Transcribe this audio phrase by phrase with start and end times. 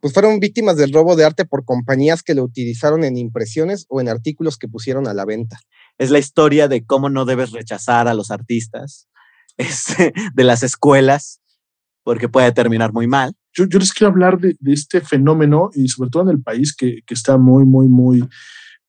[0.00, 4.00] pues fueron víctimas del robo de arte por compañías que lo utilizaron en impresiones o
[4.00, 5.58] en artículos que pusieron a la venta.
[5.98, 9.08] Es la historia de cómo no debes rechazar a los artistas
[9.56, 11.40] este, de las escuelas
[12.04, 13.34] porque puede terminar muy mal.
[13.52, 16.74] Yo, yo les quiero hablar de, de, este fenómeno y sobre todo en el país
[16.74, 18.26] que, que está muy, muy, muy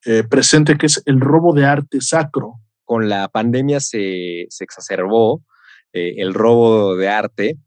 [0.05, 2.61] eh, presente, que es el robo de arte sacro.
[2.85, 5.43] Con la pandemia se, se exacerbó
[5.91, 7.57] eh, el robo de arte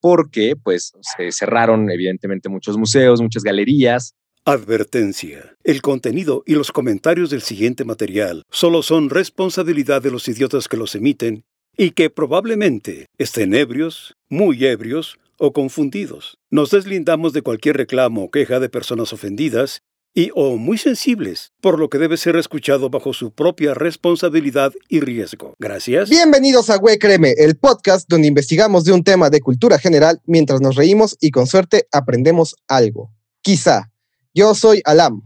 [0.00, 4.14] porque pues se cerraron evidentemente muchos museos, muchas galerías.
[4.44, 5.56] Advertencia.
[5.64, 10.76] El contenido y los comentarios del siguiente material solo son responsabilidad de los idiotas que
[10.76, 11.44] los emiten
[11.76, 16.38] y que probablemente estén ebrios, muy ebrios o confundidos.
[16.50, 19.82] Nos deslindamos de cualquier reclamo o queja de personas ofendidas
[20.16, 25.00] y o muy sensibles, por lo que debe ser escuchado bajo su propia responsabilidad y
[25.00, 25.54] riesgo.
[25.58, 26.08] Gracias.
[26.08, 30.62] Bienvenidos a Güey Créeme, el podcast donde investigamos de un tema de cultura general mientras
[30.62, 33.12] nos reímos y con suerte aprendemos algo.
[33.42, 33.92] Quizá.
[34.32, 35.20] Yo soy Alam.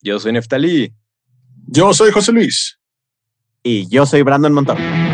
[0.00, 0.94] Yo soy Neftalí.
[1.66, 2.78] Yo soy José Luis.
[3.64, 5.05] Y yo soy Brandon Montón.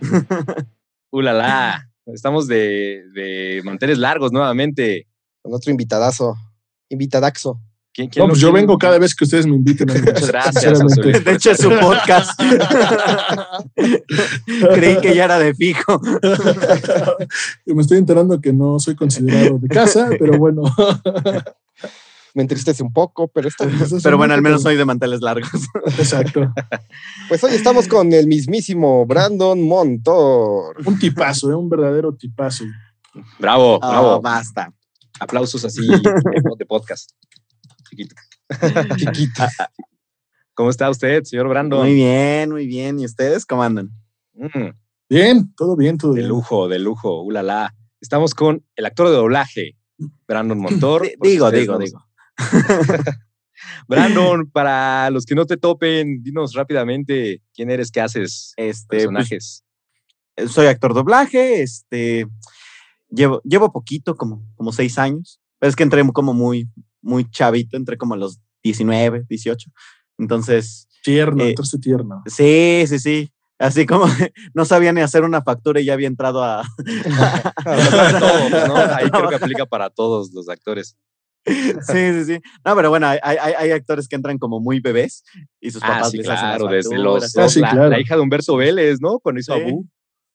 [1.10, 5.06] Ulala, estamos de, de manteles largos nuevamente.
[5.42, 6.36] Con otro invitadazo,
[6.88, 7.60] invitadaxo.
[7.94, 9.86] ¿Quién, quién no, pues yo vengo cada vez que ustedes me inviten.
[9.86, 10.80] Muchas gracias.
[11.24, 12.40] De hecho, es su podcast.
[14.74, 16.00] Creí que ya era de fijo.
[17.66, 20.64] me estoy enterando que no soy considerado de casa, pero bueno.
[22.34, 23.64] Me entristece un poco, pero esto,
[24.02, 25.50] Pero bueno, al menos soy de manteles largos.
[25.98, 26.52] Exacto.
[27.28, 30.76] Pues hoy estamos con el mismísimo Brandon Montor.
[30.86, 31.54] Un tipazo, ¿eh?
[31.54, 32.64] un verdadero tipazo.
[33.38, 34.20] Bravo, Oh, bravo.
[34.20, 34.72] basta.
[35.20, 35.96] Aplausos así de,
[36.58, 37.10] de podcast.
[37.88, 38.14] Chiquito.
[38.96, 39.44] Chiquito.
[40.54, 41.80] ¿Cómo está usted, señor Brandon?
[41.80, 42.98] Muy bien, muy bien.
[43.00, 43.90] ¿Y ustedes cómo andan?
[44.34, 44.70] Mm,
[45.08, 46.28] Bien, todo bien, todo de bien.
[46.28, 47.22] lujo, de lujo.
[47.22, 47.74] Ulala.
[48.00, 49.76] Estamos con el actor de doblaje,
[50.28, 51.08] Brandon Montor.
[51.22, 52.04] Digo, digo, no- digo.
[53.88, 59.02] Brandon, para los que no te topen, dinos rápidamente quién eres, qué haces, Este, pues,
[59.04, 59.64] personajes.
[60.48, 62.26] soy actor doblaje, este,
[63.10, 66.68] llevo, llevo poquito, como, como seis años, pero es que entré como muy,
[67.02, 69.70] muy chavito, entré como a los 19, 18,
[70.18, 72.22] entonces, Tierno, Eh, entonces tierno.
[72.26, 74.06] sí, sí, sí, así como
[74.54, 76.64] no sabía ni hacer una factura y ya había entrado a...
[77.64, 78.76] Para todos, ¿no?
[78.76, 80.96] Ahí creo que aplica para todos los actores.
[81.46, 85.22] Sí, sí, sí, no, pero bueno, hay, hay, hay actores que entran como muy bebés
[85.60, 87.36] y sus Ah, papás sí, les hacen las claro, desde los.
[87.36, 87.90] Ah, sí, la, claro.
[87.90, 89.18] la hija de Humberto Vélez, ¿no?
[89.18, 89.60] Cuando hizo Sí.
[89.62, 89.86] Abu.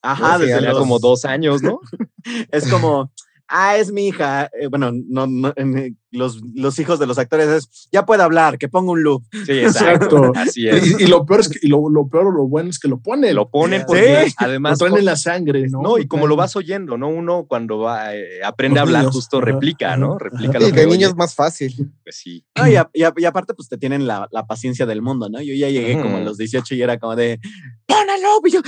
[0.01, 1.79] Ajá, desde Tenía los- como dos años, ¿no?
[2.51, 3.11] es como,
[3.49, 4.49] ah, es mi hija.
[4.59, 8.57] Eh, bueno, no, no, en- los, los hijos de los actores es, ya puede hablar,
[8.57, 9.23] que ponga un loop.
[9.45, 10.31] Sí, exacto.
[10.35, 10.99] Así es.
[10.99, 12.87] Y, y lo peor es que, y lo, lo peor o lo bueno es que
[12.87, 13.31] lo pone.
[13.33, 13.85] Lo ponen Sí.
[13.87, 14.79] porque lo además.
[14.79, 15.81] traen en la sangre, ¿no?
[15.83, 17.09] No, y como lo vas oyendo, ¿no?
[17.09, 19.13] Uno cuando va, eh, aprende a hablar, niños.
[19.15, 20.17] justo replica, ¿no?
[20.17, 20.59] Replica ajá.
[20.61, 20.97] lo Y que de oye.
[20.97, 21.91] niño es más fácil.
[22.03, 22.43] Pues sí.
[22.57, 25.29] No, y, a- y a- y aparte, pues te tienen la, la paciencia del mundo,
[25.29, 25.39] ¿no?
[25.43, 27.39] Yo ya llegué como a los 18 y era como de,
[27.85, 28.47] ¡pon el loop!
[28.47, 28.61] Y yo,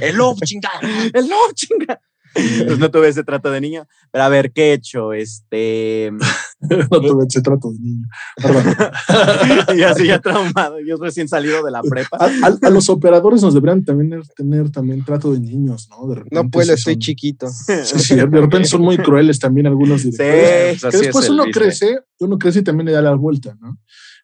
[0.00, 0.80] El love, chingada.
[1.12, 2.00] ¡el loop, chinga!
[2.34, 3.86] Pues no tuve ese trato de niño.
[4.10, 5.12] Pero a ver, ¿qué he hecho?
[5.12, 6.10] Este.
[6.60, 8.06] no tuve ese trato de niño.
[9.76, 10.78] Y así ya traumado.
[10.80, 12.16] Yo recién salido de la prepa.
[12.20, 16.06] A, a- a los operadores nos deberían también tener también trato de niños, ¿no?
[16.08, 17.48] De repente No puedo, sí estoy son- chiquito.
[17.48, 20.74] Sí, sí, de repente son muy crueles también algunos directores.
[20.74, 21.56] Sí, pues que así después uno business.
[21.78, 23.78] crece, uno crece y también le da la vuelta, ¿no?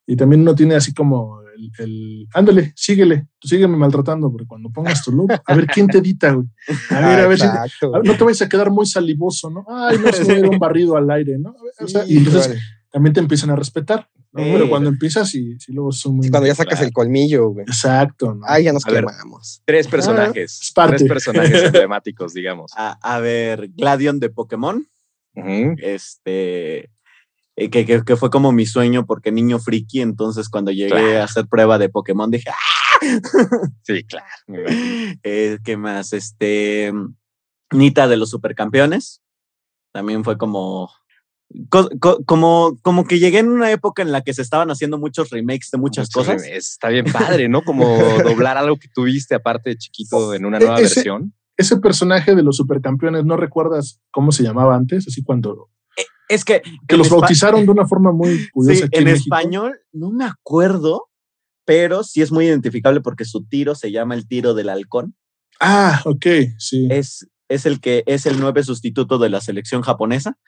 [0.06, 4.70] Y también uno tiene así como el, el ándale, síguele, tú sígueme maltratando, porque cuando
[4.70, 6.46] pongas tu look, a ver quién te edita, güey.
[6.90, 7.94] A ver, a ver si, Ah, Exacto.
[7.94, 9.64] a ver, no te vayas a quedar muy salivoso, ¿no?
[9.68, 11.54] Ay, no se me dio un barrido al aire, ¿no?
[11.80, 12.60] O sea, y entonces vale.
[12.90, 14.42] también te empiezan a respetar, ¿no?
[14.42, 14.50] Sí.
[14.52, 16.24] Pero cuando empiezas y si luego son muy...
[16.24, 17.64] Sí, cuando ya sacas el colmillo, güey.
[17.66, 18.42] Exacto, ¿no?
[18.48, 19.04] Ay, ya nos A ver.
[19.04, 19.62] quemamos.
[19.64, 20.60] Tres personajes.
[20.62, 20.96] es parte.
[20.96, 22.72] Tres personajes emblemáticos, digamos.
[22.76, 24.86] A, a ver, Gladion de Pokémon.
[25.78, 26.90] Este
[27.60, 31.20] eh, que, que, que fue como mi sueño porque niño friki, entonces cuando llegué Claro.
[31.20, 33.00] a hacer prueba de Pokémon dije, ¡ah!
[33.82, 34.26] Sí, claro.
[35.22, 36.12] Eh, ¿Qué más?
[36.12, 36.92] Este,
[37.72, 39.22] Nita de los supercampeones,
[39.92, 40.90] también fue como,
[41.68, 44.98] co- co- como, como que llegué en una época en la que se estaban haciendo
[44.98, 46.42] muchos remakes de muchas cosas.
[46.44, 47.62] Está bien padre, ¿no?
[47.62, 47.84] Como
[48.24, 51.34] doblar algo que tuviste aparte de chiquito en una E- nueva ese- versión.
[51.56, 55.06] Ese personaje de los supercampeones, ¿no recuerdas cómo se llamaba antes?
[55.06, 55.68] Así cuando...
[56.30, 58.78] Es que, Que los bautizaron de una forma muy curiosa.
[58.80, 61.08] Sí, aquí en español no me acuerdo,
[61.64, 65.14] pero sí es muy identificable porque su tiro se llama el tiro del halcón.
[65.60, 66.26] Ah, ok,
[66.58, 66.88] sí.
[66.90, 70.38] Es, es el que es el nueve sustituto de la selección japonesa.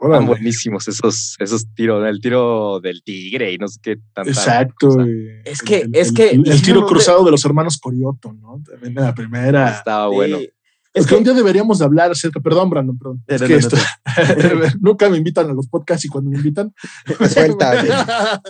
[0.00, 4.88] Están buenísimos esos, esos tiros, el tiro del tigre y no sé qué tanta Exacto.
[4.88, 5.04] cosa.
[5.44, 8.60] Es que- el, es el- que el, tiro de- cruzado de los hermanos Corioto, ¿no?
[8.68, 9.70] También en la primera.
[9.70, 10.38] Estaba bueno.
[10.38, 10.50] Sí.
[10.94, 13.24] Es que que un día deberíamos de hablar acerca, perdón, Brandon, perdón.
[13.26, 13.76] Es no, que no, esto-
[14.80, 16.72] nunca me invitan a los podcasts y cuando me invitan.
[17.18, 17.82] Me suelta.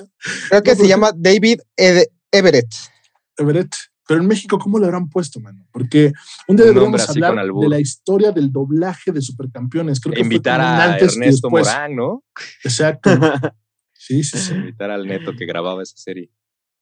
[0.50, 2.68] Creo que se llama David Ed- Everett.
[3.38, 3.74] Everett.
[4.06, 5.66] Pero en México, ¿cómo le habrán puesto, mano?
[5.72, 6.12] Porque
[6.46, 9.98] un día Un deberíamos hablar de la historia del doblaje de Supercampeones.
[9.98, 11.48] Creo que Invitar a antes Ernesto.
[11.48, 12.22] Morán, ¿no?
[12.62, 13.10] Exacto.
[13.94, 14.52] Sí, sí, sí.
[14.52, 16.30] Invitar al neto que grababa esa serie.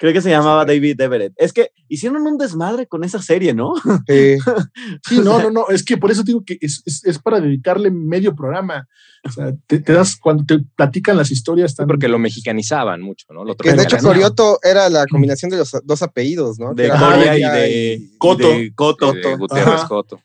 [0.03, 1.33] Creo que se llamaba David Everett.
[1.37, 3.75] Es que hicieron un desmadre con esa serie, ¿no?
[4.09, 4.37] Sí.
[5.09, 5.69] Sí, no, no, no.
[5.69, 8.89] Es que por eso digo que es, es, es para dedicarle medio programa.
[9.25, 11.77] O sea, te, te das cuando te platican las historias.
[11.77, 13.45] Tan, Porque lo mexicanizaban mucho, ¿no?
[13.45, 13.97] Lo Que de hecho.
[13.99, 16.75] Corioto era la combinación de los dos apellidos, ¿no?
[16.75, 18.55] De Coria y de Coto.
[18.55, 19.13] y de Coto.
[19.13, 19.87] de Gutiérrez Ajá.
[19.87, 20.21] Coto.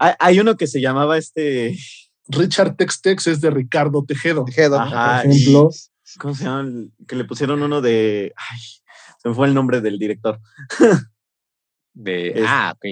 [0.00, 1.78] Hay, hay uno que se llamaba este.
[2.26, 4.44] Richard Tex Tex es de Ricardo Tejedo.
[4.44, 4.80] Tejedo.
[4.80, 5.70] Ajá, por ejemplo.
[6.18, 6.68] ¿Cómo se llama?
[7.06, 8.32] Que le pusieron uno de.
[8.34, 8.58] Ay,
[9.22, 10.40] se me fue el nombre del director.
[11.92, 12.84] De, Es- ah, ok.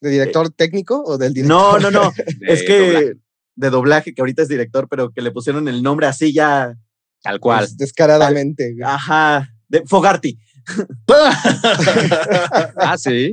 [0.00, 1.80] ¿De director técnico o del director?
[1.80, 2.12] No, no, no.
[2.38, 2.78] De es que.
[2.78, 3.14] doblaje,
[3.56, 6.74] De doblaje, que ahorita es director, pero que le pusieron el nombre así ya.
[7.22, 7.60] Tal cual.
[7.60, 8.76] Pues, descaradamente.
[8.84, 9.48] Ajá.
[9.68, 10.38] De Fogarty.
[12.76, 13.32] Ah, sí.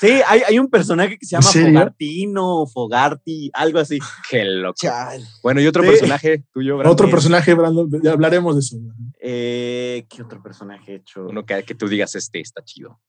[0.00, 1.52] Sí, hay, hay un personaje que se ¿En llama?
[1.52, 3.98] Fogartino, Fogarty, algo así.
[4.30, 4.76] Qué loco.
[4.80, 5.24] Chal.
[5.42, 5.88] Bueno, y otro Sí.
[5.88, 6.92] personaje tuyo, Brandon?
[6.92, 8.76] Otro personaje, Brandon, ya hablaremos de eso.
[9.20, 11.26] Eh, ¿Qué otro personaje he hecho?
[11.26, 13.00] Uno que, que tú digas, este está chido.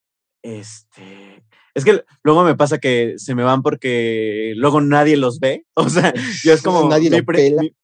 [0.41, 1.43] Este.
[1.73, 5.65] Es que luego me pasa que se me van porque luego nadie los ve.
[5.75, 6.13] O sea,
[6.43, 7.61] yo es como Nadie mi, pela.
[7.61, 7.75] mi-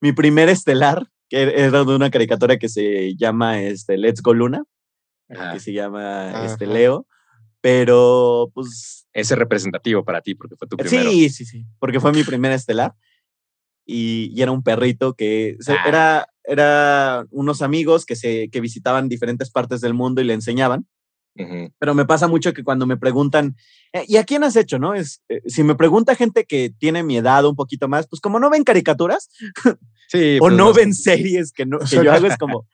[0.00, 4.64] mi primer estelar, que era de una caricatura que se llama este, Let's Go Luna,
[5.30, 5.52] Ajá.
[5.54, 6.66] que se llama este.
[6.66, 7.06] Leo.
[7.60, 9.06] Pero, pues.
[9.12, 11.10] Ese es representativo para ti, porque fue tu primero.
[11.10, 11.64] Sí, sí, sí.
[11.78, 12.94] Porque fue mi primer estelar.
[13.86, 15.84] Y, y era un perrito que se- Ah.
[15.86, 20.86] era, era unos amigos que, se, que visitaban diferentes partes del mundo y le enseñaban.
[21.78, 23.56] Pero me pasa mucho que cuando me preguntan,
[23.92, 24.78] "Eh, ¿y a quién has hecho?
[24.78, 28.20] no es eh, Si me pregunta gente que tiene mi edad un poquito más, pues
[28.20, 29.28] como no ven caricaturas
[30.08, 32.66] Sí, o pues, no no, ven series que, no, que yo hago, es como,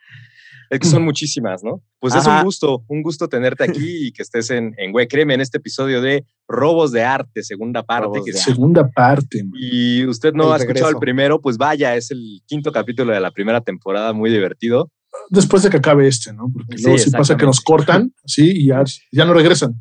[0.73, 1.83] Es que son muchísimas, ¿no?
[2.01, 2.39] Pues es Ajá.
[2.39, 5.59] un gusto, un gusto tenerte aquí y que estés en, en Güey, créeme, en este
[5.59, 8.21] episodio de Robos de Arte, segunda parte.
[8.25, 9.43] Que de Segunda parte.
[9.45, 9.53] man.
[9.55, 11.01] y usted no El ha escuchado el regreso.
[11.01, 14.91] primero, pues vaya, es el quinto capítulo de la primera temporada, muy divertido.
[15.29, 16.51] Después de que acabe este, ¿no?
[16.51, 18.83] Porque Sí, luego sí pasa que nos cortan, sí, y ya,
[19.13, 19.75] ya no regresan.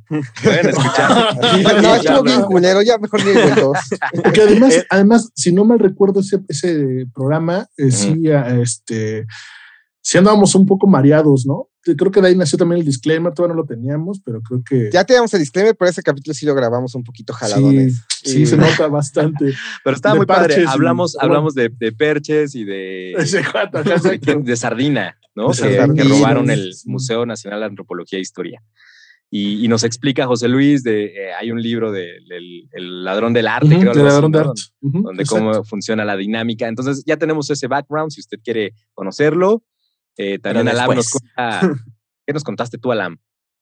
[0.43, 1.37] Pueden escuchar.
[1.81, 3.77] No, estuvo bien culero, ya mejor ni dos.
[4.23, 9.25] Porque además, Eh, además, si no mal recuerdo ese, ese programa, eh, sí, ah, este,
[10.01, 11.67] sí andábamos un poco mareados, ¿no?
[11.83, 14.89] Creo que de ahí nació también el disclaimer, todavía no lo teníamos, pero creo que
[14.93, 18.03] Ya teníamos el disclaimer, pero ese capítulo sí lo grabamos un poquito jaladones.
[18.23, 19.45] sí, sí Y- se nota bastante.
[19.83, 20.49] Pero está De muy padre.
[20.53, 23.13] parches y- Hablamos, hablamos de, de perches y de,
[24.25, 25.47] de, de sardina, ¿no?
[25.47, 26.71] De Que- sardina, que, robaron el.
[26.85, 28.61] Museo Nacional de Antropología e Historia.
[29.33, 33.31] Y, y nos explica José Luis de eh, hay un libro de, del el ladrón
[33.33, 34.49] del arte, Ujú, creo, de algo así, ladrón de ¿no?
[34.49, 34.61] arte.
[34.81, 35.45] Ujú, donde exacto.
[35.51, 36.67] cómo funciona la dinámica.
[36.67, 39.63] Entonces ya tenemos ese background, si usted quiere conocerlo.
[40.17, 41.61] Eh, también Alam nos cuenta.
[42.27, 43.17] ¿Qué nos contaste tú, Alam?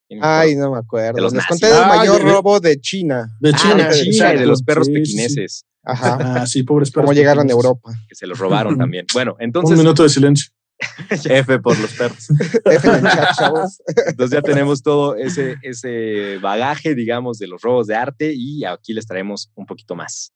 [0.08, 1.16] ¿Quién Ay, no me acuerdo.
[1.18, 1.50] De los Les nazis.
[1.62, 3.28] conté del Ah, mayor de- robo de China.
[3.40, 5.12] De Ah, China, de China y de los perros Sí, sí, sí.
[5.12, 6.18] pequineses Ajá.
[6.42, 7.06] Ah, sí, pobres perros.
[7.06, 7.52] Cómo llegaron a.
[7.52, 7.92] Europa.
[8.08, 9.06] que se los robaron también.
[9.14, 10.52] Bueno, Un entonces, minuto de silencio.
[11.10, 12.30] F por los perros.
[12.66, 13.82] F en el chat, chavos.
[14.08, 18.94] entonces ya tenemos todo ese, ese bagaje, digamos, de los robos de arte y aquí
[18.94, 20.32] les traemos un poquito más.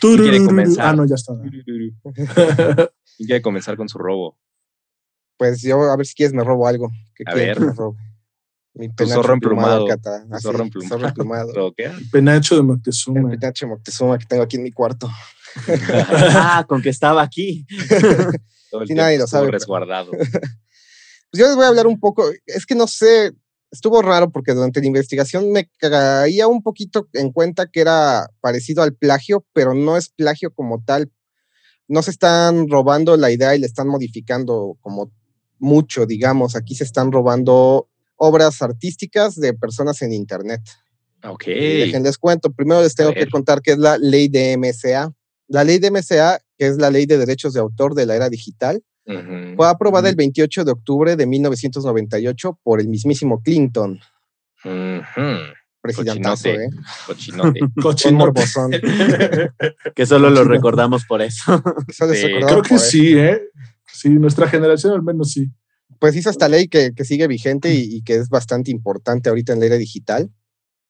[0.00, 0.86] quiere comenzar?
[0.86, 1.34] Ah, no, ya está.
[1.38, 4.38] ¿Quién quiere comenzar con su robo?
[5.40, 6.90] Pues yo, a ver si quieres, me robo algo.
[7.14, 7.56] ¿Qué A ver.
[7.56, 7.98] que me robe?
[8.74, 9.86] Mi Tu penacho zorro emplumado.
[10.38, 10.88] Zorro emplumado.
[10.90, 11.52] zorro emplumado.
[11.54, 11.90] ¿Todo qué?
[12.12, 13.30] Penacho de El Moctezuma.
[13.30, 15.08] penacho Moctezuma que tengo aquí en mi cuarto.
[16.36, 17.66] ah, con que estaba aquí.
[18.70, 20.10] Todo el Sí, tiempo nadie lo sabe, pero-.
[20.10, 23.32] Pues yo les voy a hablar un poco, es que no sé,
[23.70, 28.82] estuvo raro porque durante la investigación me caía un poquito en cuenta que era parecido
[28.82, 31.10] al plagio, pero no es plagio como tal.
[31.88, 35.10] No se están robando la idea y le están modificando como
[35.60, 36.56] mucho, digamos.
[36.56, 40.62] Aquí se están robando obras artísticas de personas en Internet.
[41.22, 41.44] Ok.
[41.46, 42.50] Déjenles cuento.
[42.50, 45.12] Primero les tengo que contar qué es la ley de MSA.
[45.48, 48.28] La ley de MSA, que es la ley de derechos de autor de la era
[48.28, 48.82] digital,
[49.56, 53.98] fue aprobada el 28 de octubre de 1998 por el mismísimo Clinton,
[55.82, 56.64] Cochinote.
[56.64, 56.70] ¿eh?
[57.06, 57.60] Cochinote.
[57.82, 58.12] Cochinote.
[58.12, 58.72] morbosón.
[59.94, 61.62] Que solo lo recordamos por eso.
[61.92, 62.86] Solo Sí, Creo que por eso.
[62.90, 63.42] sí, ¿eh?
[64.00, 65.50] Sí, nuestra generación al menos sí.
[65.98, 69.52] Pues hizo esta ley que, que sigue vigente y, y que es bastante importante ahorita
[69.52, 70.30] en la era digital.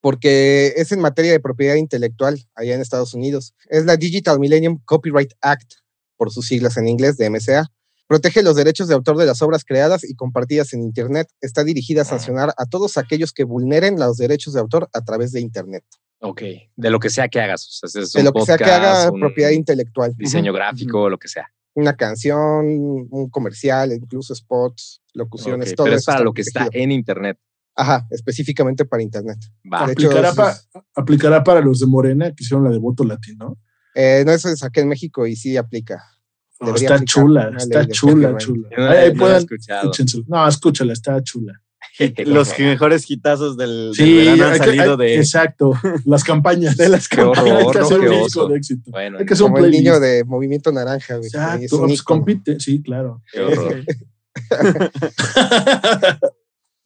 [0.01, 3.55] porque es en materia de propiedad intelectual allá en Estados Unidos.
[3.69, 5.73] Es la Digital Millennium Copyright Act,
[6.17, 7.67] por sus siglas en inglés, de MCA.
[8.07, 11.29] Protege los derechos de autor de las obras creadas y compartidas en Internet.
[11.41, 15.33] Está dirigida a sancionar a todos aquellos que vulneren los derechos de autor a través
[15.33, 15.85] de Internet.
[16.21, 16.43] Ok,
[16.77, 17.67] de lo que sea que hagas.
[17.83, 20.15] O sea, es De un lo que sea que haga un propiedad intelectual.
[20.17, 21.47] Diseño gráfico, lo que sea.
[21.75, 22.67] Una canción,
[23.11, 26.91] un comercial, incluso spots, locuciones, Ok, todo pero es eso para lo que está en
[26.93, 27.39] Internet.
[27.77, 29.39] Ajá, específicamente para Internet.
[29.73, 29.87] Va.
[29.87, 30.59] De hecho, Aplicará, pa-
[30.95, 33.57] aplicará para los de Morena que hicieron la de voto latino.
[33.95, 36.05] Eh, no, eso es aquí en México y sí aplica.
[36.61, 38.69] No, está aplicar chula, está chula, chula.
[38.91, 39.93] Ahí, pueden, escuchado.
[40.27, 41.63] No, escúchala, está chula.
[42.27, 45.17] Los mejores hitazos del, del Sí, verano han salido de.
[45.17, 45.73] exacto.
[46.05, 46.77] Las campañas.
[46.79, 48.91] De las Qué horror, Hay que hacer un disco de éxito.
[48.91, 49.85] Bueno, Hay que hacer un Como el playlist.
[49.85, 51.17] niño de Movimiento Naranja.
[51.17, 53.23] güey, Exacto, un pues compite, sí, claro.
[53.33, 53.85] qué horror.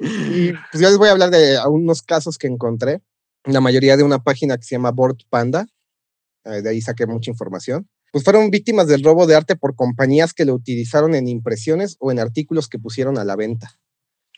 [0.01, 3.01] Y pues yo les voy a hablar de unos casos que encontré.
[3.45, 5.67] La mayoría de una página que se llama Board Panda.
[6.45, 7.89] eh, de ahí saqué mucha información.
[8.13, 12.11] Pues fueron víctimas del robo de arte por compañías que lo utilizaron en impresiones o
[12.13, 13.79] en artículos que pusieron a la venta.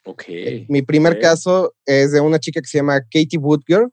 [0.06, 0.24] Ok.
[0.68, 1.20] Mi primer ok.
[1.20, 3.88] caso es de una chica que se llama Katie Woodger.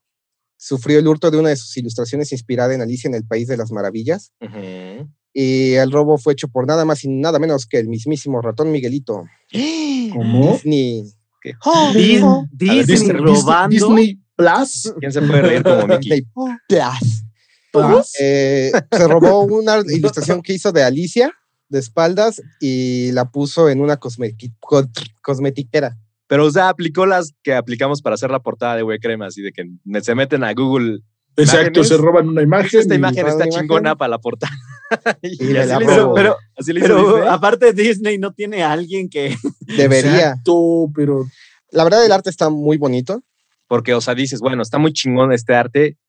[0.57, 3.57] Sufrió el hurto de una de sus ilustraciones inspirada en Alicia en el País de
[3.57, 4.31] las Maravillas.
[4.39, 5.09] Ujú.
[5.33, 8.71] Y el robo fue hecho por nada más y nada menos que el mismísimo ratón
[8.71, 9.23] Miguelito.
[10.13, 10.53] ¿Cómo?
[10.53, 11.03] Disney.
[11.43, 13.69] Di- A ver, Disney Disney, robando.
[13.69, 14.93] Disney Plus.
[14.99, 15.99] ¿Quién se puede reír como Mickey?
[15.99, 16.21] Disney
[16.67, 17.23] Plus.
[17.71, 18.11] Plus.
[18.21, 21.33] Eh, se robó una ilustración que hizo de Alicia
[21.69, 24.87] de espaldas y la puso en una cosmeti- co-
[25.23, 25.97] cosmetiquera.
[26.33, 29.43] Pero, o sea, aplicó las que aplicamos para hacer la portada de Güey Crema, así
[29.43, 29.69] de que
[30.01, 31.01] se meten a Google.
[31.37, 31.87] Exacto, imágenes.
[31.89, 32.79] se roban una imagen.
[32.79, 33.61] Esta imagen está imagen.
[33.61, 34.51] chingona para la portada.
[35.21, 37.27] y, Y así, hizo, Pero, así le hizo pero Disney.
[37.29, 39.37] aparte Disney no tiene a alguien que.
[39.77, 40.29] Debería.
[40.29, 41.23] Exacto, pero
[41.69, 43.21] La verdad, el arte está muy bonito.
[43.67, 45.99] Porque, o sea, dices, bueno, está muy chingón este arte,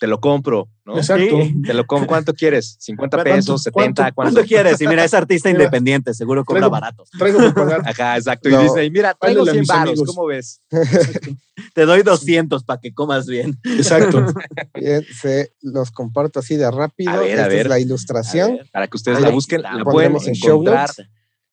[0.00, 0.96] te lo compro, ¿no?
[0.96, 1.42] exacto.
[1.42, 1.54] Sí.
[1.62, 2.06] Te lo compro.
[2.08, 2.78] ¿Cuánto quieres?
[2.80, 3.66] ¿50 ¿Cuánto- pesos?
[3.66, 3.72] ¿70?
[3.72, 4.14] cuánto- ¿Cuánto?
[4.14, 4.80] ¿Cuánto quieres?
[4.80, 7.04] Y mira, es artista Mira, independiente, seguro cobra traigo- barato.
[7.18, 7.82] Traigo que pagar.
[7.86, 8.48] Ajá, exacto.
[8.48, 8.60] No.
[8.60, 10.08] Y Disney, mira, traigo Háblale a 100 mis varos, amigos.
[10.14, 10.62] ¿cómo ves?
[11.74, 13.58] Te doy 200 para que comas bien.
[13.64, 14.24] Exacto.
[14.74, 17.10] Bien, se los comparto así de rápido.
[17.10, 17.60] A ver, a ver.
[17.62, 18.56] es la ilustración.
[18.56, 18.70] ver.
[18.72, 19.70] Para que ustedes Ahí la la busquen, la
[20.26, 21.06] en show encontrar notes.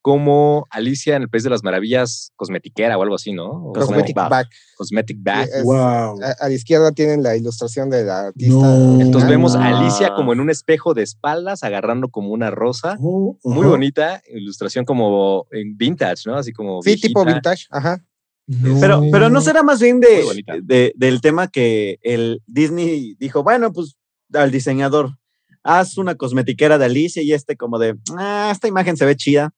[0.06, 3.48] Como Alicia en el País de las Maravillas, cosmetiquera o algo así, ¿no?
[3.50, 4.30] Como Cosmetic Bag.
[4.30, 4.46] Bag.
[4.76, 5.48] Cosmetic Bag.
[5.52, 5.74] Es- wow.
[6.22, 8.54] A, a la izquierda tienen la ilustración de la artista.
[8.54, 9.00] No.
[9.00, 9.66] Entonces vemos a.
[9.66, 12.96] Alicia como en un espejo de espaldas, agarrando como una rosa.
[13.00, 13.68] Oh, Muy ajá.
[13.68, 16.36] bonita, ilustración como en vintage, ¿no?
[16.36, 16.80] Así como.
[16.82, 17.50] Sí, tipo viejita.
[17.50, 17.66] vintage.
[17.72, 17.98] Ajá.
[18.46, 18.78] No.
[18.80, 23.42] Pero, pero no será más bien Muy de, de- del tema que el Disney dijo,
[23.42, 23.96] bueno, pues
[24.32, 25.18] al diseñador,
[25.64, 29.52] haz una cosmetiquera de Alicia y este como de, ah, esta imagen se ve chida,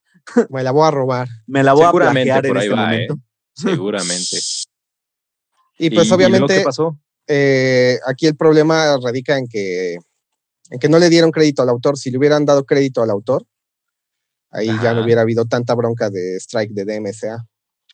[0.50, 1.28] Me la voy a robar.
[1.47, 3.08] me la voy a Seguramente plagiar en por ahí este va, ¿eh?
[3.54, 4.38] Seguramente.
[5.80, 6.64] Y pues obviamente
[7.28, 9.94] eh, aquí el problema radica en que,
[10.70, 11.97] en que no le dieron crédito al autor.
[11.97, 13.47] Si le hubieran dado crédito al autor,
[14.50, 17.47] ahí ya no hubiera habido tanta bronca de strike de DMCA.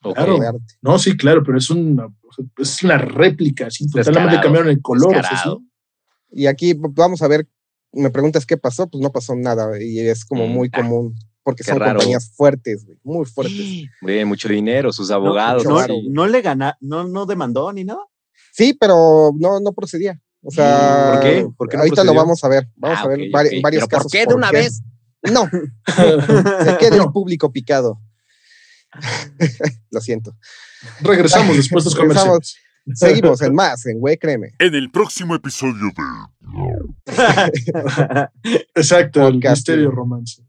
[0.02, 0.14] Ok.
[0.14, 0.38] Claro.
[0.38, 0.74] de arte.
[0.80, 2.08] No, sí, claro, pero es una,
[2.56, 5.22] es una réplica, totalmente cambiaron el color.
[6.30, 7.46] Y aquí vamos a ver,
[7.92, 11.14] me preguntas qué pasó, pues no pasó nada y es como Mm, muy ah, común
[11.44, 11.92] porque qué son raro.
[11.98, 13.56] compañías fuertes, güey, muy fuertes.
[14.00, 15.64] Muy bien, mucho dinero, sus abogados.
[15.64, 15.78] no,
[16.10, 18.00] no le gana, no, no demandó ni nada.
[18.52, 20.20] Sí, pero no, no procedía.
[20.42, 21.48] O sea, ¿Por qué?
[21.56, 22.68] ¿Por qué no ahorita lo vamos a ver.
[22.76, 23.62] Vamos Ah, a ver ok, vari- ok.
[23.62, 24.12] varios ¿Pero por casos.
[24.12, 24.82] qué de una vez?
[25.22, 25.48] No,
[26.64, 28.00] se queda el público picado.
[29.90, 30.36] lo siento.
[31.00, 32.56] Regresamos después de los comerciales.
[32.92, 34.50] Seguimos en más, en Güey Créeme.
[34.58, 36.02] En el próximo episodio de
[38.74, 40.42] Exacto, el misterio romance.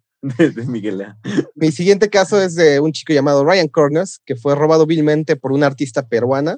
[1.55, 5.51] Mi siguiente caso es de un chico llamado Ryan Corners, que fue robado vilmente por
[5.51, 6.57] una artista peruana.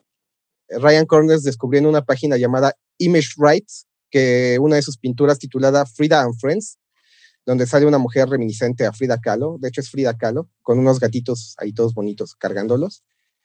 [0.69, 5.85] Ryan Corners descubrió en una página llamada Image Rights que una de sus pinturas titulada
[5.85, 6.77] Frida and Friends,
[7.45, 10.99] donde sale una mujer reminiscente a Frida Kahlo, de hecho es Frida Kahlo, con unos
[10.99, 13.03] gatitos ahí todos bonitos cargándolos.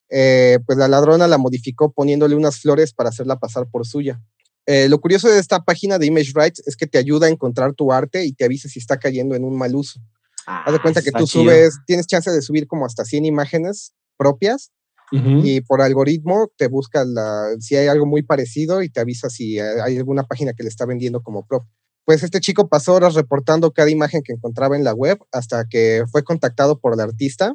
[0.09, 4.21] Eh, pues la ladrona la modificó poniéndole unas flores para hacerla pasar por suya.
[4.67, 7.75] Eh, lo curioso de esta página de Image Rights es que te ayuda a encontrar
[7.75, 10.01] tu arte y te avisa si está cayendo en un mal uso.
[10.47, 11.45] Haz de cuenta que tú chido.
[11.45, 14.73] subes, tienes chance de subir como hasta 100 imágenes propias
[15.13, 15.43] Ujú.
[15.45, 19.59] y por algoritmo te busca la, si hay algo muy parecido y te avisa si
[19.59, 21.65] eh, hay alguna página que le está vendiendo como prop.
[22.05, 26.05] Pues este chico pasó horas reportando cada imagen que encontraba en la web hasta que
[26.11, 27.55] fue contactado por el artista,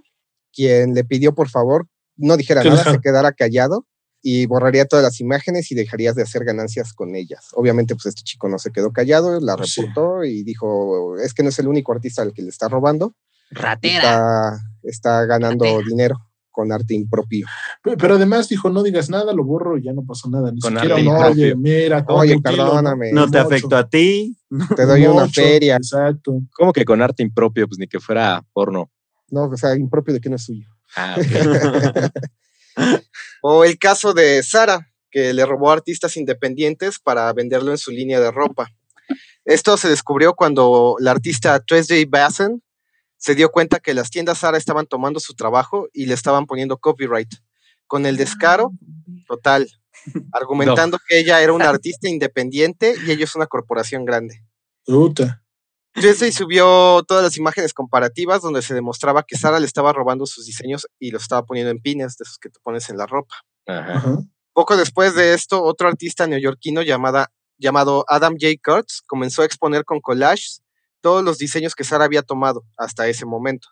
[0.53, 3.85] quien le pidió por favor no dijera nada, se quedara callado
[4.29, 7.47] y borraría todas las imágenes y dejarías de hacer ganancias con ellas.
[7.53, 9.81] Obviamente, pues este chico no se quedó callado, la Pues sí.
[9.81, 13.15] reportó y dijo, es que no es el único artista al que le está robando
[13.51, 14.01] Ratera.
[14.01, 15.87] está, está ganando Ratera.
[15.87, 16.17] dinero
[16.51, 17.47] con arte impropio.
[17.81, 20.51] Pe- Pero además dijo, no digas nada, lo borro y ya no pasó nada.
[20.51, 21.43] Ni Con siquiera, arte no, impropio.
[21.45, 23.11] oye, mira, Oye, perdóname.
[23.13, 24.35] No te afectó a ti.
[24.75, 25.77] Te doy una feria.
[25.77, 26.41] Exacto.
[26.53, 27.65] ¿Cómo que con arte impropio?
[27.67, 28.91] Pues ni que fuera porno.
[29.29, 30.67] No, o sea, impropio de que no es suyo.
[30.97, 31.23] Ah, ok.
[33.41, 37.91] O el caso de Sara, que le robó a artistas independientes para venderlo en su
[37.91, 38.69] línea de ropa.
[39.45, 42.61] Esto se descubrió cuando la artista 3J Bassen
[43.17, 46.77] se dio cuenta que las tiendas Sara estaban tomando su trabajo y le estaban poniendo
[46.77, 47.33] copyright.
[47.87, 48.71] Con el descaro
[49.27, 49.69] total,
[50.33, 54.43] argumentando que ella era una artista independiente y ella es una corporación grande.
[54.85, 55.41] Puta.
[55.97, 60.45] 3J subió todas las imágenes comparativas donde se demostraba que Sara le estaba robando sus
[60.45, 63.35] diseños y los estaba poniendo en pines de esos que te pones en la ropa.
[63.65, 64.19] Ajá.
[64.53, 68.53] Poco después de esto, otro artista neoyorquino llamada, llamado Adam J.
[68.63, 70.61] Kurtz comenzó a exponer con collages
[71.01, 73.69] todos los diseños que Sara había tomado hasta ese momento,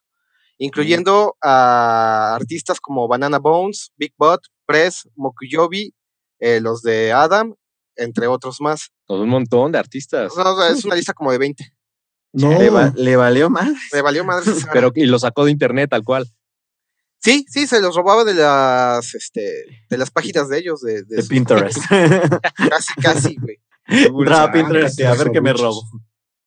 [0.58, 5.94] incluyendo a artistas como Banana Bones, Big Butt, Press, Mokuyobi,
[6.40, 7.54] eh, los de Adam,
[7.96, 8.92] entre otros más.
[9.06, 10.34] Con un montón de artistas.
[10.36, 11.75] No, es una lista como de 20.
[12.36, 13.70] No, Le, va- le valió más.
[13.94, 14.52] Me valió madre.
[14.74, 16.28] Pero y lo sacó de internet tal cual.
[17.20, 21.16] sí, sí, se los robaba de las, este, de las páginas de ellos, de, de
[21.18, 21.78] De su- Pinterest.
[22.70, 23.58] casi, casi, güey.
[24.54, 25.82] Pinterest a ver qué me robo.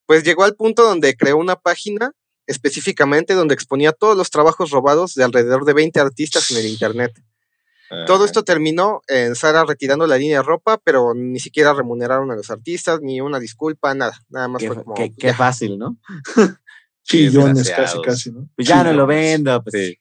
[0.05, 2.11] Pues llegó al punto donde creó una página
[2.47, 7.11] específicamente donde exponía todos los trabajos robados de alrededor de 20 artistas en el internet.
[8.05, 12.35] Todo esto terminó en Sara retirando la línea de ropa, pero ni siquiera remuneraron a
[12.35, 14.19] los artistas, ni una disculpa, nada.
[14.29, 14.95] Nada más Qué, fue como.
[14.95, 15.33] qué- qué ya.
[15.35, 15.97] fácil, ¿no?
[17.03, 18.47] chillones casi, casi, ¿no?
[18.55, 19.63] Pues ya no lo vendo.
[19.63, 19.97] Pues, Sí.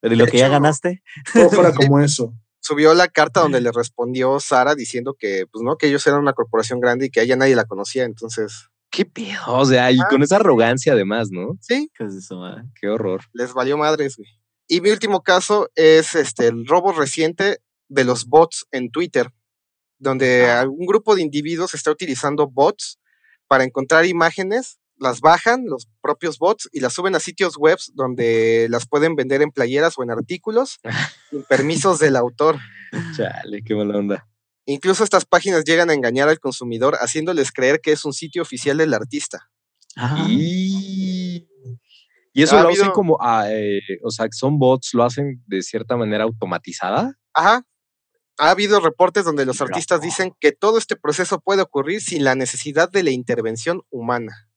[0.00, 1.02] Pero ¿y lo De que ya ganaste?
[1.32, 2.32] Todo fuera como eso.
[2.60, 6.34] Subió la carta donde le respondió Sara diciendo que, pues no, que ellos eran una
[6.34, 8.04] corporación grande y que a ella nadie la conocía.
[8.04, 9.40] Entonces, ¿Qué pedo?
[9.48, 10.06] O sea, y Ah.
[10.08, 11.58] con esa arrogancia además, ¿no?
[11.60, 12.62] sí, ¿Qué es eso, madre?
[12.80, 13.20] Qué horror.
[13.34, 14.28] les valió madres, güey.
[14.68, 17.58] Y mi último caso es este el robo reciente
[17.88, 19.30] de los bots en Twitter,
[19.98, 20.60] donde Ah.
[20.60, 22.98] algún grupo de individuos está utilizando bots
[23.48, 28.66] para encontrar imágenes, las bajan, los propios bots, y las suben a sitios web donde
[28.68, 30.80] las pueden vender en playeras o en artículos
[31.30, 32.58] sin permisos del autor.
[33.16, 34.28] Chale, qué mala onda.
[34.66, 38.76] Incluso estas páginas llegan a engañar al consumidor haciéndoles creer que es un sitio oficial
[38.76, 39.48] del artista.
[39.96, 41.48] Ah, Y,
[42.38, 45.96] y eso Ha lo hacen como, eh, o sea, son bots, lo hacen de cierta
[45.96, 47.18] manera automatizada.
[47.34, 47.64] Ajá.
[48.38, 52.36] Ha habido reportes donde los artistas dicen que todo este proceso puede ocurrir sin la
[52.36, 54.48] necesidad de la intervención humana.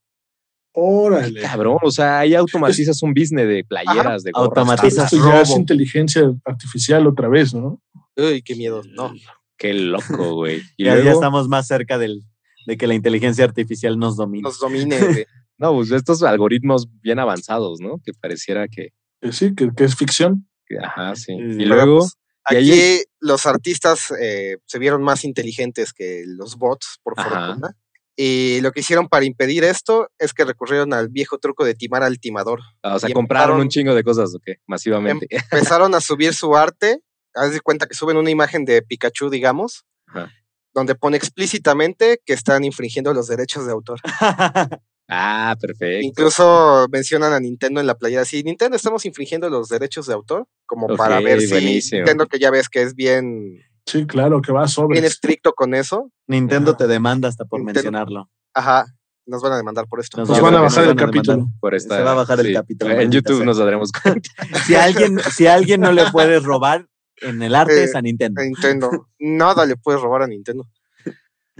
[0.73, 1.41] Órale.
[1.41, 4.49] Cabrón, o sea, ahí automatizas un business de playeras, de gorras.
[4.49, 7.81] Automatizas ya es inteligencia artificial otra vez, ¿no?
[8.15, 8.83] Uy, qué miedo.
[8.91, 9.11] No.
[9.57, 10.61] Qué loco, güey.
[10.77, 12.21] Y ya, ya estamos más cerca del,
[12.67, 14.43] de que la inteligencia artificial nos domine.
[14.43, 14.99] Nos domine.
[14.99, 15.25] güey.
[15.61, 17.99] No, pues estos algoritmos bien avanzados, ¿no?
[18.03, 18.89] Que pareciera que,
[19.21, 20.49] Eh, sí, que, que es ficción.
[20.65, 21.33] que- ajá, sí.
[21.37, 21.53] Sí.
[21.53, 22.17] Y Pero, luego, pues,
[22.49, 27.29] y Aquí los artistas eh, se vieron más inteligentes que los bots, por Ajá.
[27.47, 27.75] fortuna.
[28.17, 32.03] Y lo que hicieron para impedir esto es que recurrieron al viejo truco de timar
[32.03, 32.59] al timador.
[32.83, 34.55] ah, o sea, compraron un chingo de cosas, ¿o qué?
[34.67, 35.27] Masivamente.
[35.29, 36.99] Empezaron a subir su arte.
[37.35, 40.29] Haz de cuenta que suben una imagen de Pikachu, digamos, Ajá.
[40.73, 43.99] donde pone explícitamente que están infringiendo los derechos de autor.
[45.13, 46.05] Ah, perfecto.
[46.07, 48.23] Incluso mencionan a Nintendo en la playera.
[48.23, 51.97] Sí, Nintendo estamos infringiendo los derechos de autor, como para ver si buenísimo.
[51.99, 54.93] Nintendo, que ya ves que es bien, Sí, claro, que va sobre.
[54.95, 56.09] bien estricto con eso.
[56.27, 57.79] Nintendo te demanda hasta por Nintendo.
[57.79, 58.29] mencionarlo.
[58.53, 58.85] Ajá,
[59.25, 60.17] nos van a demandar por esto.
[60.17, 61.47] Nos van a bajar el capítulo.
[61.59, 64.29] Por esta, Se va a bajar el capítulo, En YouTube nos daremos cuenta.
[64.65, 68.39] Si alguien, si alguien no le puede robar en el arte Eh, es a Nintendo.
[68.39, 69.07] A Nintendo.
[69.19, 70.65] Nada le puedes robar a Nintendo.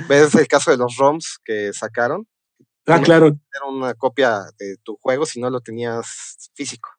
[0.08, 2.26] ¿Ves el caso de los ROMs que sacaron?
[2.88, 3.28] Ah, claro.
[3.28, 6.90] Era una copia de tu juego si no lo tenías físico.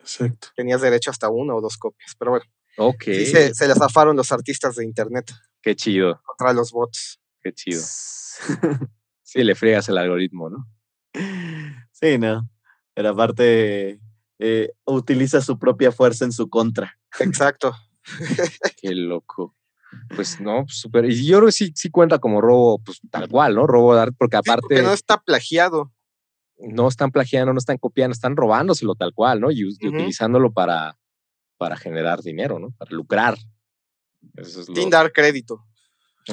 [0.00, 0.48] Exacto.
[0.56, 2.14] Tenías derecho hasta una o dos copias.
[2.18, 2.44] Pero bueno,
[2.78, 3.02] Ok.
[3.04, 5.32] sí se, se les zafaron los artistas de internet
[5.62, 7.20] Qué chido, contra los bots.
[7.42, 7.82] qué chido.
[9.28, 10.68] Sí, le friegas el algoritmo, ¿no?
[11.90, 12.48] Sí, no.
[12.94, 14.00] Pero aparte,
[14.38, 16.96] eh, utiliza su propia fuerza en su contra.
[17.18, 17.74] Exacto.
[18.80, 19.56] Qué loco.
[20.14, 21.04] Pues no, pues, súper.
[21.06, 23.66] Y yo creo que sí, sí cuenta como robo, pues tal cual, ¿no?
[23.66, 25.92] Robo de arte, porque Sí, aparte porque no está plagiado.
[26.58, 29.50] no están plagiando, no están copiando, están robándoselo tal cual, ¿no?
[29.50, 29.96] Y, y Ujú.
[29.96, 30.96] utilizándolo para,
[31.58, 32.70] para generar dinero, ¿no?
[32.78, 33.36] Para lucrar.
[34.36, 35.64] Eso es lo- Sin dar crédito.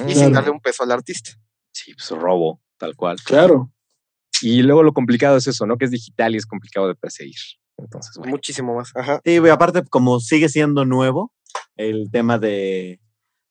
[0.06, 1.30] Y sin darle un peso al artista.
[1.72, 3.16] Sí, pues robo, tal cual.
[3.24, 3.70] Claro.
[4.42, 5.76] Y luego lo complicado es eso, ¿no?
[5.78, 7.36] Que es digital y es complicado de perseguir.
[7.76, 8.30] Entonces, bueno.
[8.32, 8.90] Muchísimo más.
[8.96, 9.20] Ajá.
[9.24, 11.32] Sí, aparte, como sigue siendo nuevo
[11.76, 13.00] el tema de,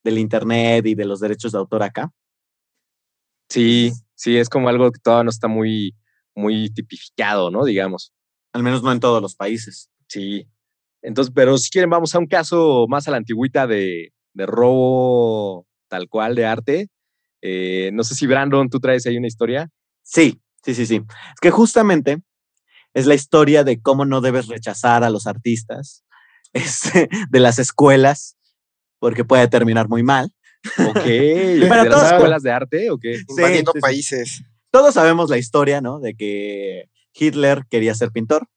[0.04, 2.12] del internet y de los derechos de autor acá.
[3.50, 5.96] Sí, sí, es como algo que todavía no está muy,
[6.36, 7.66] muy tipificado, ¿no?
[7.66, 8.14] Digamos.
[8.54, 9.90] Al menos no en todos los países.
[10.08, 10.48] Sí.
[11.02, 15.68] Entonces, pero si quieren, vamos a un caso más a la antigüita de, de robo
[15.88, 16.90] tal cual de arte.
[17.42, 19.70] Eh, no sé si Brandon, tú traes ahí una historia.
[20.02, 20.96] Sí, sí, sí, sí.
[20.96, 22.22] Es que justamente
[22.94, 26.04] es la historia de cómo no debes rechazar a los artistas
[26.54, 28.38] este, de las escuelas,
[29.04, 30.32] porque puede terminar muy mal.
[30.88, 33.20] Ok, ¿de las todas- escuelas de arte o qué?
[33.28, 33.82] Invadiendo sí.
[33.82, 34.44] países.
[34.72, 36.00] Todos sabemos la historia, ¿no?
[36.00, 38.48] De que Hitler quería ser pintor,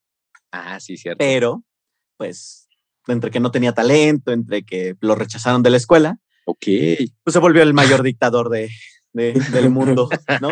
[0.53, 1.17] Ah, sí, cierto.
[1.19, 1.65] pero
[2.15, 2.69] pues
[3.07, 6.63] entre que no tenía talento, entre que lo rechazaron de la escuela, Ok.
[7.25, 8.69] pues se volvió el mayor dictador de,
[9.17, 10.07] de- del mundo,
[10.41, 10.49] ¿no?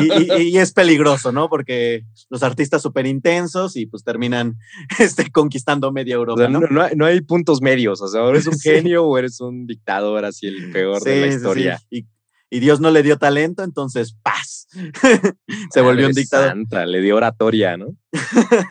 [0.00, 1.48] Y, y- y es peligroso, ¿no?
[1.48, 4.58] Porque los artistas súper intensos y pues terminan
[4.98, 6.60] este, conquistando media O Europa, sea, ¿no?
[6.60, 8.02] no, no hay, no hay puntos medios.
[8.02, 8.68] O sea, o eres un Sí.
[8.70, 11.36] genio o eres un dictador, así el peor de la Sí, sí, sí.
[11.36, 11.80] historia.
[11.90, 12.06] Y,
[12.52, 14.66] y Dios no le dio talento, entonces ¡paz!
[15.72, 16.48] se volvió un dictador.
[16.48, 17.96] Santa, le dio oratoria, ¿no?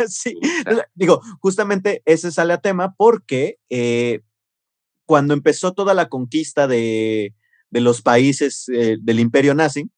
[0.08, 0.38] sí.
[0.96, 4.20] Digo, justamente ese sale a tema porque eh,
[5.06, 7.34] cuando empezó toda la conquista de,
[7.70, 9.90] de los países eh, del imperio nazi,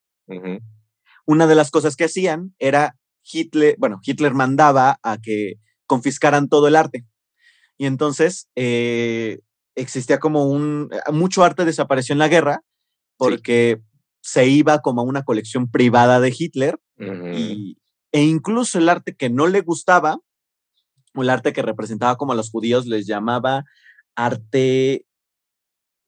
[1.25, 5.55] una de las cosas que hacían era Hitler, bueno, Hitler mandaba a que
[5.86, 7.05] confiscaran todo el arte.
[7.77, 9.39] Y entonces eh,
[9.75, 12.63] existía como un, eh, mucho arte desapareció en la guerra
[13.17, 13.81] porque
[14.21, 16.79] se iba como a una colección privada de Hitler
[17.34, 17.77] y,
[18.12, 20.19] e incluso el arte que no le gustaba,
[21.15, 23.63] o el arte que representaba como a los judíos, les llamaba
[24.15, 25.05] arte,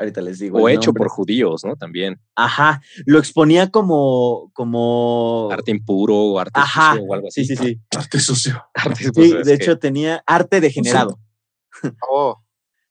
[0.03, 0.59] ahorita les digo.
[0.61, 0.99] O hecho nombre.
[1.01, 1.75] por judíos, ¿no?
[1.75, 2.19] También.
[2.35, 5.49] Ajá, lo exponía como, como...
[5.51, 7.45] Arte impuro o arte Ajá, sucio o algo así.
[7.45, 7.81] sí, sí, sí.
[7.97, 8.63] Arte sucio.
[8.73, 11.19] Arte, Sí, pues, es de que- hecho tenía arte degenerado.
[12.09, 12.39] Oh,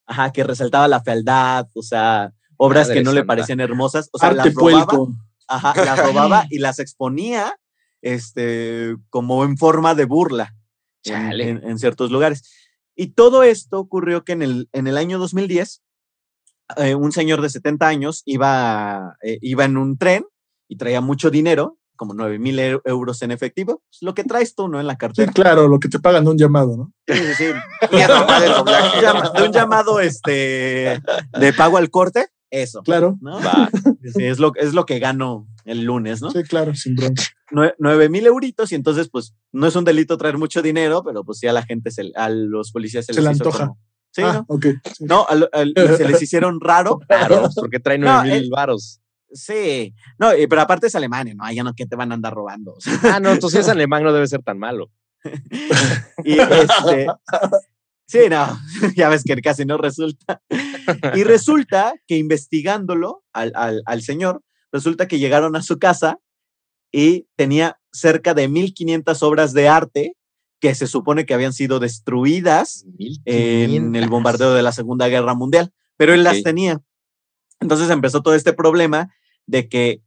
[0.06, 4.18] Ajá, que resaltaba la fealdad, o sea, obras Madre que no le parecían hermosas, o
[4.18, 4.86] sea, Arte las robaba,
[5.48, 7.56] ajá, las robaba y las exponía
[8.02, 10.54] este, como en forma de burla
[11.04, 12.42] en- en ciertos lugares.
[12.94, 15.82] Y todo esto ocurrió que en el, en el año 2010,
[16.76, 20.24] eh, un señor de 70 años iba, eh, iba en un tren
[20.68, 24.54] y traía mucho dinero, como 9 mil eu- euros en efectivo, pues, lo que traes
[24.54, 24.80] tú, ¿no?
[24.80, 25.32] En la Sí, cartera.
[25.32, 26.92] claro, lo que te pagan de un llamado, ¿no?
[27.06, 27.44] Sí, sí, sí.
[27.44, 27.52] De
[29.46, 31.00] un llamado este,
[31.38, 32.82] de pago al corte, eso.
[32.82, 33.18] Claro.
[33.20, 33.40] ¿no?
[33.40, 33.70] Va.
[34.14, 36.30] Sí, es, lo, es lo que gano el lunes, ¿no?
[36.30, 37.22] Sí, claro, sin bronca.
[37.50, 41.22] Nue- Nueve mil euritos y entonces pues no es un delito traer mucho dinero, pero
[41.24, 43.66] pues sí a la gente, se, a los policías se, Se les le hizo antoja.
[43.68, 43.78] como-
[44.14, 44.44] Sí, ah, ¿no?
[44.48, 44.66] ok.
[44.96, 45.04] sí.
[45.04, 46.98] No, al- al- se les hicieron raro.
[47.08, 49.00] Claro, porque trae No, nueve mil eh, varos.
[49.32, 51.44] Sí, no, pero aparte es Alemania, ¿no?
[51.44, 52.74] Allá no que te van a andar robando.
[52.74, 54.90] o sea, Ah, no, entonces es alemán, no debe ser tan malo.
[56.24, 57.06] y este,
[58.06, 58.58] sí, no,
[58.96, 60.42] ya ves que casi no resulta.
[61.14, 66.18] Y resulta que investigándolo al, al, al señor, resulta que llegaron a su casa
[66.90, 70.16] y tenía cerca de 1500 obras de arte
[70.62, 72.84] que se supone que habían sido destruidas
[73.24, 74.08] en el 1500.
[74.10, 76.80] bombardeo de la Segunda Guerra Mundial, pero él las tenía.
[77.60, 79.12] Entonces empezó todo este problema
[79.46, 80.02] de que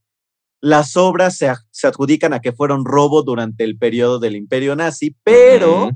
[0.61, 4.77] las obras se, ad- se adjudican a que fueron robo durante el periodo del imperio
[4.77, 5.91] nazi, pero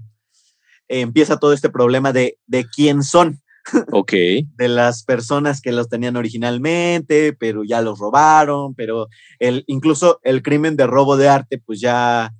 [0.90, 3.42] empieza todo este problema de, de quién son,
[3.92, 4.12] Ok.
[4.58, 9.08] de las personas que los tenían originalmente, pero ya los robaron, pero
[9.40, 12.34] el, incluso el crimen de robo de arte, pues ya,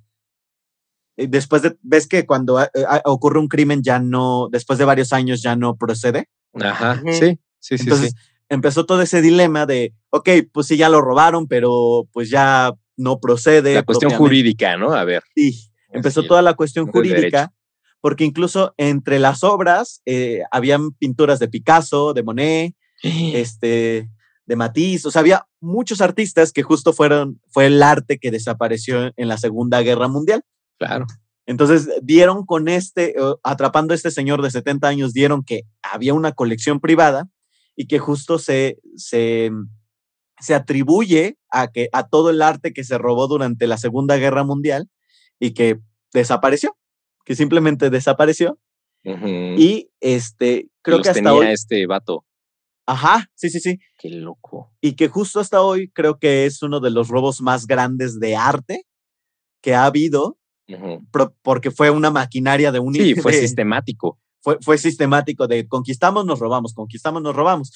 [1.26, 4.84] después de, ves que cuando ah, eh, ah, ocurre un crimen ya no, después de
[4.84, 6.28] varios años ya no procede.
[6.54, 7.02] Ajá.
[7.10, 7.84] Sí, sí, sí.
[7.84, 8.16] Entonces sí.
[8.48, 13.18] empezó todo ese dilema de, ok, pues sí, ya lo robaron, pero pues ya no
[13.20, 13.74] procede.
[13.74, 14.92] La cuestión jurídica, ¿no?
[14.92, 15.22] A ver.
[15.34, 17.52] Sí, empezó toda la cuestión jurídica,
[18.00, 24.08] porque incluso entre las obras eh, habían pinturas de Picasso, de Monet, este,
[24.46, 29.12] de Matisse, o sea, había muchos artistas que justo fueron, fue el arte que desapareció
[29.16, 30.44] en la Segunda Guerra Mundial.
[30.80, 31.06] Claro.
[31.46, 36.32] Entonces dieron con este, atrapando a este señor de 70 años, dieron que había una
[36.32, 37.28] colección privada
[37.76, 39.50] y que justo se, se,
[40.40, 44.42] se atribuye a, que, a todo el arte que se robó durante la Segunda Guerra
[44.42, 44.88] Mundial
[45.38, 45.78] y que
[46.14, 46.76] desapareció,
[47.24, 48.58] que simplemente desapareció.
[49.04, 52.24] Y este, creo Los que hasta tenía hoy, este vato.
[52.86, 54.72] ajá, sí, sí, sí, Qué loco.
[54.80, 58.36] y que justo hasta hoy creo que es uno de los robos más grandes de
[58.36, 58.86] arte
[59.62, 60.38] que ha habido,
[61.42, 64.18] Porque fue una maquinaria de un Sí, fue de- sistemático.
[64.40, 67.72] fue, fue sistemático de conquistamos, nos robamos, conquistamos, nos robamos.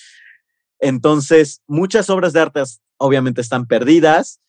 [0.78, 2.62] Entonces, muchas obras de arte
[2.96, 4.40] obviamente están perdidas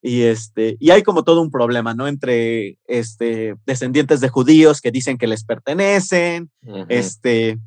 [0.00, 2.08] y, este, y hay como todo un problema, ¿no?
[2.08, 6.50] Entre este, descendientes de judíos que dicen que les pertenecen,
[6.88, 7.58] este,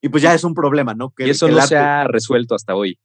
[0.00, 1.10] y pues ya es un problema, ¿no?
[1.10, 2.98] Que, y eso que no se ha resuelto hasta hoy.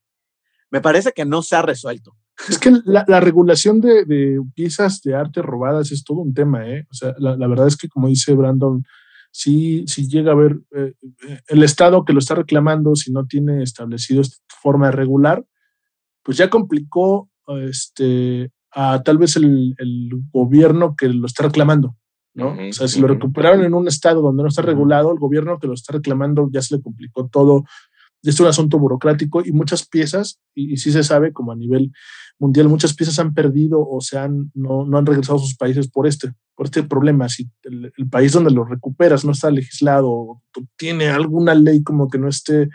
[0.72, 2.16] Me parece que no se ha resuelto.
[2.47, 6.67] Es que la, la regulación de, de piezas de arte robadas es todo un tema,
[6.67, 6.86] ¿eh?
[6.89, 8.84] O sea, la, la verdad es que, como dice Brandon,
[9.32, 10.93] si, si llega a haber eh,
[11.28, 15.43] eh, el Estado que lo está reclamando, si no tiene establecido esta forma de regular,
[16.23, 17.30] pues ya complicó
[17.62, 21.95] este, a tal vez el, el gobierno que lo está reclamando.
[22.34, 22.54] ¿no?
[22.54, 25.67] o sea, si lo recuperaron en un estado donde no está regulado, el gobierno que
[25.67, 27.65] lo está reclamando ya se le complicó todo.
[28.23, 31.91] Es un asunto burocrático y muchas piezas, y, sí se sabe, como a nivel
[32.38, 35.89] mundial, muchas piezas han perdido o se han, no, no han regresado a sus países
[35.89, 37.29] por este, por este problema.
[37.29, 40.43] Si el, país donde lo recuperas no está legislado o
[40.77, 42.69] tiene alguna ley como que no esté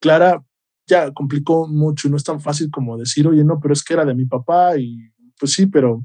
[0.00, 0.42] clara,
[0.86, 3.94] ya complicó mucho y no es tan fácil como decir, oye, no, pero es que
[3.94, 6.04] era de mi papá y pues sí, pero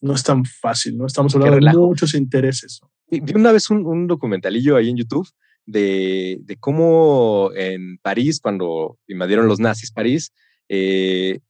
[0.00, 1.06] no es tan fácil, ¿no?
[1.06, 2.80] Estamos hablando de muchos intereses.
[3.10, 5.28] Vi una vez un, documentalillo ahí en YouTube
[5.66, 10.32] de, de, cómo en París, cuando invadieron los nazis París,
[10.68, 11.40] eh,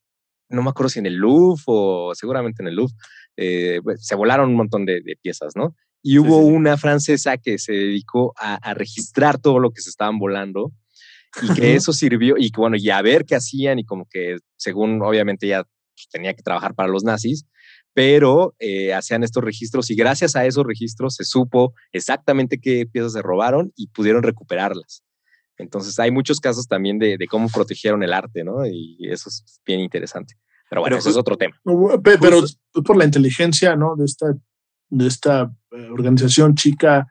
[0.49, 2.95] no me acuerdo si en el Louvre o seguramente en el Louvre,
[3.37, 5.75] eh, se volaron un montón de, piezas, ¿no?
[6.03, 10.73] Y hubo una francesa que se dedicó a, registrar todo lo que se estaban volando
[11.43, 14.39] y que eso sirvió y que bueno, y a ver qué hacían y como que
[14.57, 17.45] según obviamente ya pues, tenía que trabajar para los nazis,
[18.01, 23.13] pero eh, hacían estos registros y gracias a esos registros se supo exactamente qué piezas
[23.13, 25.03] se robaron y pudieron recuperarlas.
[25.59, 28.65] Entonces hay muchos casos también de, cómo protegieron el arte, ¿no?
[28.65, 30.33] Y eso es bien interesante.
[30.71, 31.61] Pero bueno, eso es otro tema.
[32.03, 32.43] Pero,
[32.87, 33.97] por la inteligencia, ¿no?
[33.97, 34.35] De esta,
[34.89, 37.07] de esta eh, organización chica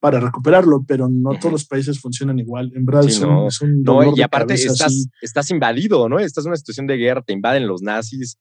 [0.00, 2.72] para recuperarlo, pero no todos los países funcionan igual.
[2.74, 6.18] En verdad es, un, no, y aparte estás, estás invadido, ¿no?
[6.18, 8.38] Estás en una situación de guerra, te invaden los nazis,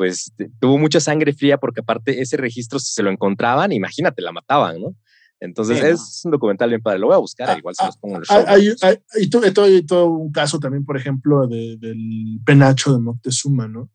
[0.00, 4.80] pues tuvo mucha sangre fría porque aparte ese registro se lo encontraban, imagínate, la mataban,
[4.80, 4.96] ¿no?
[5.40, 8.14] Entonces es un documental bien padre, lo voy a buscar, ah, igual se los pongo
[8.16, 8.44] en el ah, show.
[8.48, 13.00] Hay, hay, hay, todo, hay, todo, un caso también, por ejemplo, de, del penacho de
[13.00, 13.90] Moctezuma, ¿no?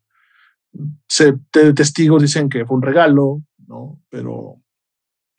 [1.08, 4.00] Se, testigos dicen que fue un regalo, ¿no?
[4.08, 4.62] Pero,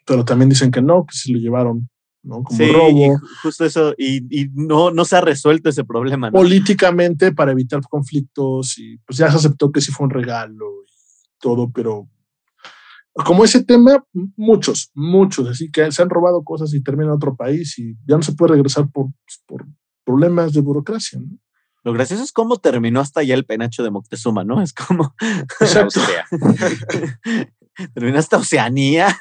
[0.06, 1.90] pero también dicen que no, que se lo llevaron,
[2.28, 2.44] ¿no?
[2.44, 3.20] Como robo.
[3.42, 6.30] justo eso, y, y, no, no se ha resuelto ese problema.
[6.30, 6.34] ¿no?
[6.34, 11.40] Políticamente, para evitar conflictos, y pues ya se aceptó que sí fue un regalo y
[11.40, 12.08] todo, pero
[13.26, 14.04] como ese tema,
[14.36, 18.16] muchos, muchos, así que se han robado cosas y terminan en otro país y ya
[18.16, 19.66] no se puede regresar por, pues, por
[20.04, 21.20] problemas de burocracia.
[21.20, 21.40] ¿no?
[21.84, 24.62] Lo gracioso es cómo terminó hasta allá el penacho de Moctezuma, ¿no?
[24.62, 25.16] Es como.
[27.94, 29.18] terminó hasta Oceanía.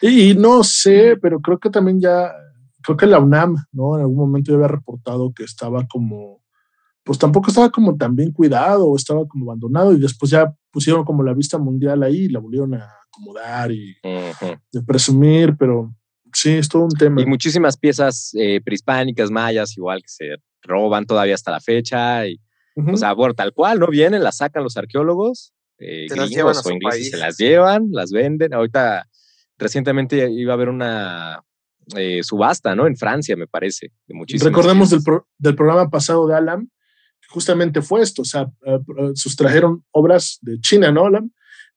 [0.00, 2.32] Y, no sé, pero creo que también ya.
[2.82, 3.96] Creo que la UNAM, ¿no?
[3.96, 6.44] En algún momento ya había reportado que estaba como
[7.04, 11.04] pues tampoco estaba como tan bien cuidado o estaba como abandonado y después ya pusieron
[11.04, 15.94] como la vista mundial ahí y la volvieron a acomodar y de presumir, pero
[16.32, 17.20] sí, es todo un tema.
[17.20, 22.40] Y muchísimas piezas eh, prehispánicas, mayas, igual que se roban todavía hasta la fecha y,
[22.74, 23.88] o sea, bueno, tal cual, ¿no?
[23.88, 28.10] Vienen, las sacan los arqueólogos, eh, se las llevan o ingleses, se las llevan, las
[28.12, 28.54] venden.
[28.54, 29.06] Ahorita,
[29.58, 31.44] recientemente iba a haber una
[31.96, 32.86] eh, subasta, ¿no?
[32.86, 33.92] En Francia, me parece.
[34.06, 35.02] De Recordemos del,
[35.38, 36.68] del, programa pasado de Alam,
[37.28, 38.78] justamente fue esto, o sea, eh,
[39.14, 41.10] sustrajeron obras de China, ¿no?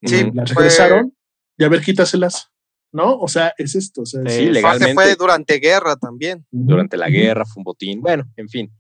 [0.04, 1.14] Sí, las regresaron
[1.58, 2.52] y a ver, quítaselas,
[2.92, 3.18] ¿no?
[3.18, 4.02] O sea, es esto.
[4.02, 4.94] O sea, sí, legalmente.
[4.94, 6.46] Fue durante guerra también.
[6.52, 8.02] Durante la guerra fue un botín.
[8.02, 8.72] Bueno, en fin,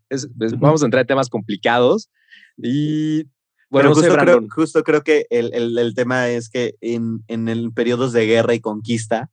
[0.57, 2.09] vamos a entrar en temas complicados
[2.57, 3.23] y
[3.69, 7.73] bueno, justo, creo, justo, creo, que el, el, el, tema es que en, en el
[7.73, 9.29] periodos de guerra y conquista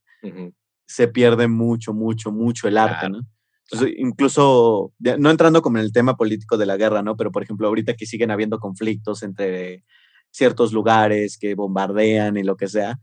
[0.87, 3.21] se pierde mucho, mucho, mucho el arte, ¿no?
[3.97, 7.17] incluso, no entrando como en el tema político de la guerra, ¿no?
[7.17, 9.83] Pero, por ejemplo, ahorita que siguen habiendo conflictos entre
[10.31, 12.99] ciertos lugares que bombardean y lo que sea,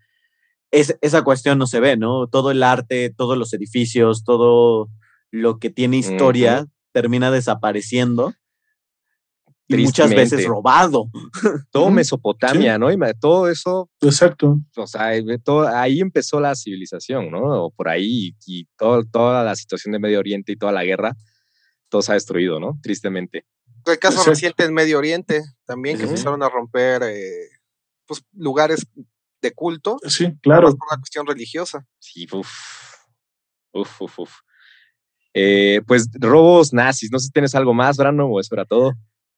[0.70, 2.28] es, esa cuestión no se ve, ¿no?
[2.28, 4.90] Todo el arte, todos los edificios, todo
[5.32, 8.34] lo que tiene historia termina desapareciendo
[9.78, 11.10] muchas veces robado.
[11.72, 12.92] Todo Mesopotamia, ¿no?
[12.92, 13.90] Y todo eso.
[14.02, 14.60] Exacto.
[14.76, 15.12] O sea,
[15.44, 17.66] todo, ahí empezó la civilización, ¿no?
[17.66, 21.16] O por ahí, y todo, toda la situación de Medio Oriente y toda la guerra,
[21.90, 22.80] todo se ha destruido, ¿no?
[22.82, 23.46] Tristemente.
[23.86, 27.50] El caso reciente en Medio Oriente, también que empezaron a romper eh,
[28.06, 28.86] pues, lugares
[29.42, 29.98] de culto.
[30.08, 30.68] Sí, claro.
[30.70, 31.86] Por una cuestión religiosa.
[32.00, 32.50] Sí, uff.
[33.74, 34.32] Uf, uf, uf.
[35.34, 38.94] Eh, pues robos nazis, no sé si tienes algo más, Brano, o eso era todo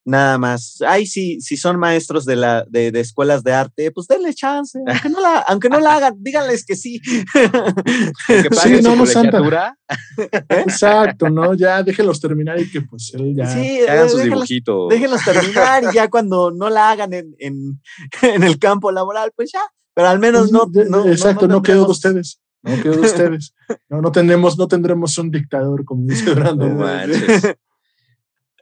[0.06, 0.82] nada más.
[0.86, 4.80] Ay, sí, si son maestros de, la, de, de, escuelas de arte, pues denle chance,
[4.86, 7.02] aunque no la, aunque no la hagan, díganles que sí.
[8.64, 9.76] sí, no, no, Santa.
[10.50, 11.54] Exacto, ¿no?
[11.54, 13.48] Ya déjenlos terminar y que pues él ya...
[13.48, 14.90] Sí, hagan sus dibujitos.
[14.90, 17.82] Déjenlos terminar y ya cuando no la hagan en, en,
[18.22, 19.62] en, el campo laboral, pues ya,
[19.94, 20.70] pero al menos no...
[20.90, 22.40] no Exacto, no, quedó de ustedes.
[22.64, 23.54] No quedó de ustedes.
[23.90, 26.78] No, no, tenemos, no tendremos un dictador, como dice Brandon.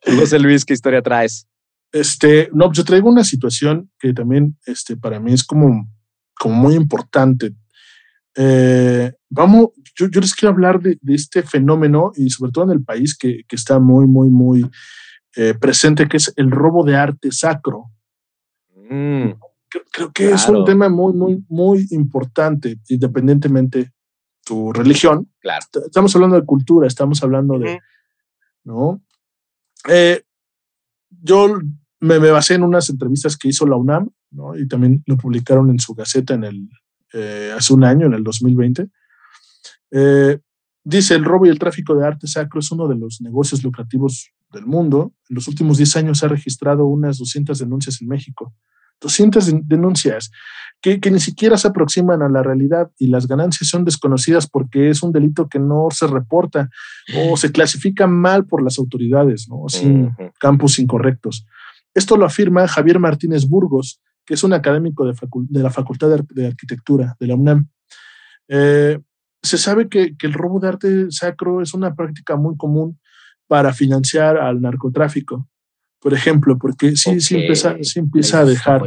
[0.03, 1.47] José Luis, ¿qué historia traes?
[1.91, 5.87] Este, no, yo traigo una situación que también este, para mí es como,
[6.39, 7.53] como muy importante.
[8.35, 12.71] Eh, vamos, yo, yo, les quiero hablar de, de, este fenómeno y sobre todo en
[12.71, 14.69] el país que, que está muy, muy, muy
[15.35, 17.91] eh, presente, que es el robo de arte sacro.
[18.73, 19.31] Mm,
[19.67, 20.35] creo, creo, que claro.
[20.35, 23.91] es un tema muy, muy, muy importante, independientemente
[24.45, 25.29] tu religión.
[25.39, 25.65] Claro.
[25.85, 27.79] Estamos hablando de cultura, estamos hablando de,
[28.63, 29.01] ¿no?
[29.89, 30.23] Eh,
[31.09, 31.59] yo
[31.99, 34.57] me, me, basé en unas entrevistas que hizo la UNAM, ¿no?
[34.57, 36.69] Y también lo publicaron en su gaceta en el,
[37.13, 38.87] eh, hace un año, en el 2020.
[39.91, 40.39] Eh,
[40.83, 44.31] dice, el robo y el tráfico de arte sacro es uno de los negocios lucrativos
[44.51, 45.13] del mundo.
[45.29, 48.53] En los últimos 10 años se ha registrado unas 200 denuncias en México.
[49.01, 50.31] 200 denuncias
[50.81, 54.89] que, que, ni siquiera se aproximan a la realidad y las ganancias son desconocidas porque
[54.89, 56.69] es un delito que no se reporta
[57.15, 59.67] o se clasifica mal por las autoridades, ¿no?
[59.67, 60.31] sin uh -huh.
[60.39, 61.45] campos incorrectos.
[61.93, 65.13] Esto lo afirma Javier Martínez Burgos, que es un académico de,
[65.61, 67.67] la Facultad de, Ar de, Arquitectura de la UNAM.
[68.47, 68.99] Eh,
[69.43, 72.99] se sabe que, que el robo de arte sacro es una práctica muy común
[73.47, 75.50] para financiar al narcotráfico
[76.01, 77.21] por ejemplo, porque sí, okay.
[77.21, 78.81] sí empieza, sí empieza a dejar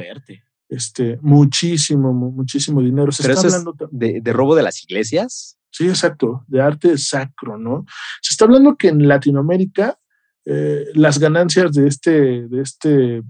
[0.68, 3.12] este, muchísimo, muchísimo dinero.
[3.12, 5.56] Se Pero está hablando de, de, robo de las iglesias.
[5.70, 7.86] Sí, exacto, de arte sacro, ¿no?
[8.20, 9.98] Se está hablando que en Latinoamérica
[10.44, 13.22] eh, las ganancias de este, de este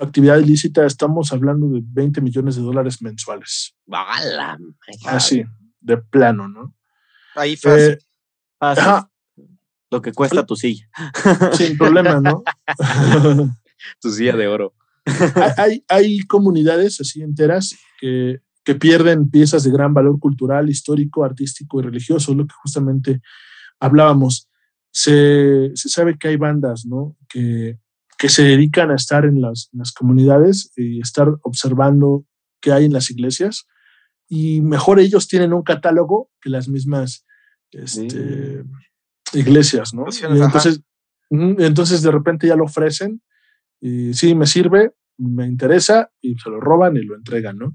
[0.00, 3.74] actividad ilícita estamos hablando de 20 millones de dólares mensuales.
[3.86, 4.58] ¡Bala!
[5.06, 5.44] Así,
[5.80, 6.74] de plano, ¿no?
[7.34, 7.92] Ahí fácil.
[7.92, 7.98] Eh,
[8.58, 8.82] fácil.
[8.82, 9.09] Ajá,
[9.90, 10.88] lo que cuesta tu silla.
[11.52, 12.42] Sin problema, ¿no?
[14.00, 14.74] tu silla de oro.
[15.56, 21.80] hay, hay comunidades así enteras que, que, pierden piezas de gran valor cultural, histórico, artístico
[21.80, 23.20] y religioso, lo que justamente
[23.80, 24.48] hablábamos.
[24.92, 27.16] Se, se sabe que hay bandas, ¿no?
[27.28, 27.78] Que,
[28.18, 32.24] que se dedican a estar en las, en las comunidades y estar observando
[32.60, 33.66] qué hay en las iglesias
[34.28, 37.24] y mejor ellos tienen un catálogo que las mismas
[37.72, 38.64] este, sí
[39.32, 40.06] iglesias, ¿no?
[40.10, 40.80] Y entonces,
[41.30, 43.22] entonces de repente ya lo ofrecen
[43.80, 47.74] y sí, me sirve, me interesa y se lo roban y lo entregan, ¿no?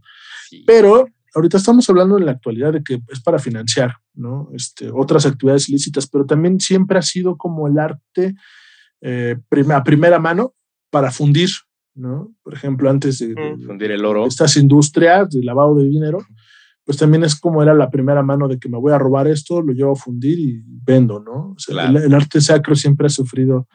[0.49, 0.63] Sí.
[0.65, 4.49] Pero ahorita estamos hablando en la actualidad de que es para financiar, ¿no?
[4.53, 8.35] Este, otras actividades ilícitas, pero también siempre ha sido como el arte
[9.01, 9.35] eh,
[9.73, 10.55] a primera mano
[10.89, 11.49] para fundir,
[11.93, 12.33] ¿no?
[12.41, 14.25] Por ejemplo, antes de, de, fundir el oro.
[14.25, 16.19] Estas industrias de lavado de dinero,
[16.85, 19.61] pues también es como era la primera mano de que me voy a robar esto,
[19.61, 21.51] lo llevo a fundir y vendo, ¿no?
[21.51, 21.97] O sea, claro.
[21.97, 23.67] el, el, arte sacro siempre ha sufrido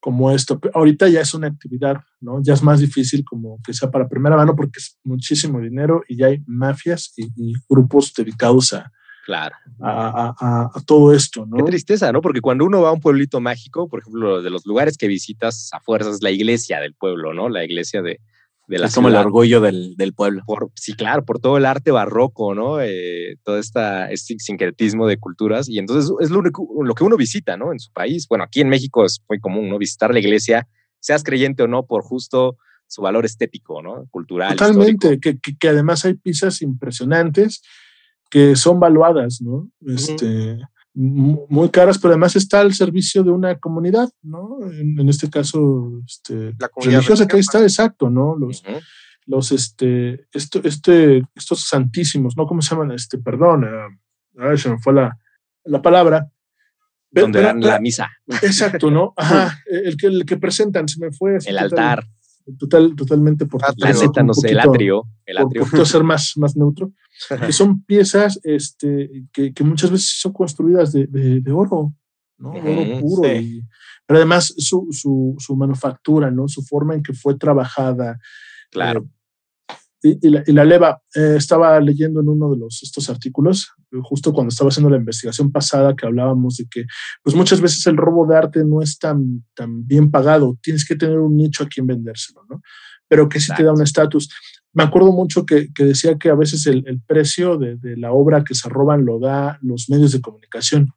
[0.00, 0.60] como esto.
[0.72, 2.40] Ahorita ya es una actividad, ¿no?
[2.42, 6.16] Ya es más difícil como que sea para primera mano porque es muchísimo dinero y
[6.16, 8.92] ya hay mafias y, y grupos dedicados a,
[9.24, 9.56] Claro.
[9.80, 11.56] A, a, a, todo esto, ¿no?
[11.56, 12.20] Qué tristeza, ¿no?
[12.20, 15.70] Porque cuando uno va a un pueblito mágico, por ejemplo, de los lugares que visitas
[15.72, 17.48] a fuerzas, la iglesia del pueblo, ¿no?
[17.48, 18.20] La iglesia de,
[18.66, 20.42] de la es como el orgullo del, del pueblo.
[20.46, 22.80] Por, sí, claro, por todo el arte barroco, ¿no?
[22.80, 25.68] Eh, todo esta, este sincretismo de culturas.
[25.68, 27.72] Y entonces es lo, único, lo que uno visita, ¿no?
[27.72, 28.26] En su país.
[28.28, 29.78] Bueno, aquí en México es muy común, ¿no?
[29.78, 30.66] Visitar la iglesia,
[31.00, 34.06] seas creyente o no, por justo su valor estético, ¿no?
[34.10, 34.56] Cultural.
[34.56, 37.62] Totalmente, que, que, que, además hay piezas impresionantes
[38.30, 39.70] que son valuadas, ¿no?
[39.86, 40.68] Este, uh -huh.
[40.94, 44.58] Muy caras, pero además está al servicio de una comunidad, ¿no?
[44.62, 48.36] En, en este caso, este, la comunidad religiosa que ahí está, exacto, ¿no?
[48.36, 48.80] Los, uh -huh.
[49.26, 52.46] los este, esto, este, estos santísimos, ¿no?
[52.46, 52.92] ¿Cómo se llaman?
[52.92, 55.18] Este, perdón, uh, se me fue la,
[55.64, 56.30] la palabra.
[57.10, 58.10] Donde dan la misa.
[58.42, 59.14] Exacto, ¿no?
[59.16, 61.38] Ajá, el que, el que presentan, se me fue.
[61.44, 62.04] El altar.
[62.58, 65.08] Total, totalmente por la neta, no sé, el atrio.
[65.24, 65.64] El atrio.
[65.66, 66.92] Por, ser más, más neutro.
[67.46, 71.94] que son piezas este, que, que, muchas veces son construidas de, de, de oro,
[72.36, 72.50] ¿no?
[72.50, 73.28] Oro puro.
[73.28, 73.36] Sí.
[73.36, 73.62] Y,
[74.06, 76.46] pero además su, su, su, manufactura, ¿no?
[76.46, 78.18] Su forma en que fue trabajada.
[78.70, 79.00] Claro.
[79.00, 79.08] Eh,
[80.04, 83.72] y, y, la, y, la, leva, eh, estaba leyendo en uno de los, estos artículos,
[84.02, 86.84] justo cuando estaba haciendo la investigación pasada, que hablábamos de que,
[87.22, 90.94] pues muchas veces el robo de arte no es tan, tan bien pagado, tienes que
[90.94, 92.60] tener un nicho a quien vendérselo, ¿no?
[93.08, 93.62] Pero que sí Exacto.
[93.62, 94.28] te da un estatus
[94.74, 98.12] me acuerdo mucho que, que, decía que a veces el, el precio de, de, la
[98.12, 100.92] obra que se roban lo da los medios de comunicación.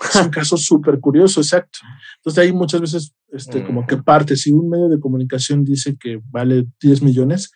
[0.00, 1.80] Es un caso súper curioso, exacto.
[2.18, 6.20] Entonces ahí muchas veces este, como que parte, si un medio de comunicación dice que
[6.30, 7.50] vale 10 millones,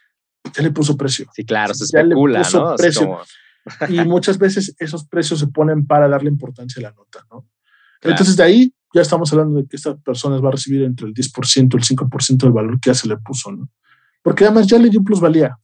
[0.55, 1.27] ya le puso precio.
[1.35, 2.77] Sí, claro, se especula, ya le puso ¿no?
[2.77, 3.07] Precio.
[3.07, 3.21] Como...
[3.89, 7.49] y muchas veces esos precios se ponen para darle importancia a la nota, ¿no?
[8.01, 8.15] Claro.
[8.15, 11.15] Entonces de ahí ya estamos hablando de que esta persona va a recibir entre el
[11.15, 13.71] 10% y el 5% del valor que ya se le puso, ¿no?
[14.23, 15.59] porque además ya le dio plusvalía.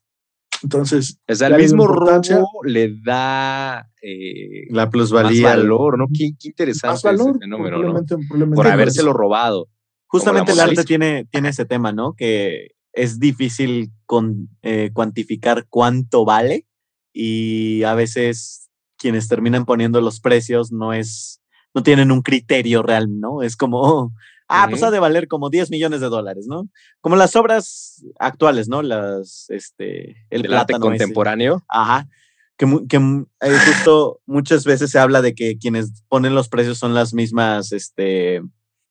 [0.62, 6.06] Entonces, o sea, el mismo robo le da eh, la plusvalía, más valor, ¿no?
[6.08, 8.20] Qué, qué interesante valor, ese fenómeno, probablemente, ¿no?
[8.26, 9.68] Probablemente Por habérselo robado.
[10.08, 12.14] Justamente el arte tiene, tiene ese tema, ¿no?
[12.14, 16.66] Que es difícil con, eh, cuantificar cuánto vale
[17.12, 21.40] y a veces quienes terminan poniendo los precios no es,
[21.74, 23.42] no tienen un criterio real, ¿no?
[23.42, 24.12] Es como,
[24.48, 26.68] ah, pues ha de valer como 10 millones de dólares, ¿no?
[27.00, 28.82] Como las obras actuales, ¿no?
[28.82, 31.64] Las, este, el, el arte contemporáneo.
[31.68, 32.08] Ajá.
[32.56, 36.92] Que, que eh, justo muchas veces se habla de que quienes ponen los precios son
[36.94, 38.42] las mismas, este,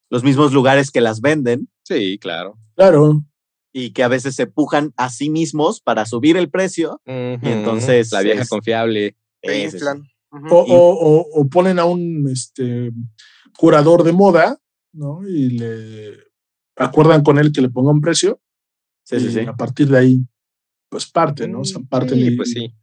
[0.09, 1.67] los mismos lugares que las venden.
[1.83, 2.57] Sí, claro.
[2.75, 3.25] Claro.
[3.77, 6.99] Y que a veces se pujan a sí mismos para subir el precio.
[7.05, 8.11] Y entonces.
[8.11, 9.15] La vieja confiable.
[10.49, 12.91] o, o, ponen a un este,
[13.55, 14.57] curador de moda,
[14.93, 15.27] ¿no?
[15.27, 16.17] Y le
[16.75, 18.41] acuerdan con él que le ponga un precio.
[19.03, 19.39] Sí, sí, sí.
[19.41, 20.27] A partir de ahí,
[20.89, 21.59] pues parte, ¿no?
[21.59, 22.73] O sea, parte sí, pues sí.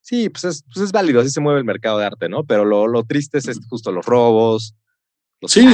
[0.00, 2.44] Sí, pues es, pues es válido, así se mueve el mercado de arte, ¿no?
[2.44, 4.74] Pero lo, lo triste es, justo los robos,
[5.40, 5.66] los sí,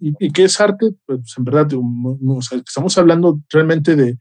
[0.00, 1.68] Y, y, qué es arte, pues en verdad,
[2.66, 4.18] estamos hablando realmente de,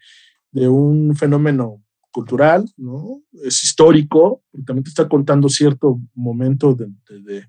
[0.52, 3.22] de, un fenómeno cultural, ¿no?
[3.44, 7.46] Es histórico, porque también te está contando cierto momento de, de,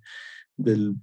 [0.56, 0.94] del,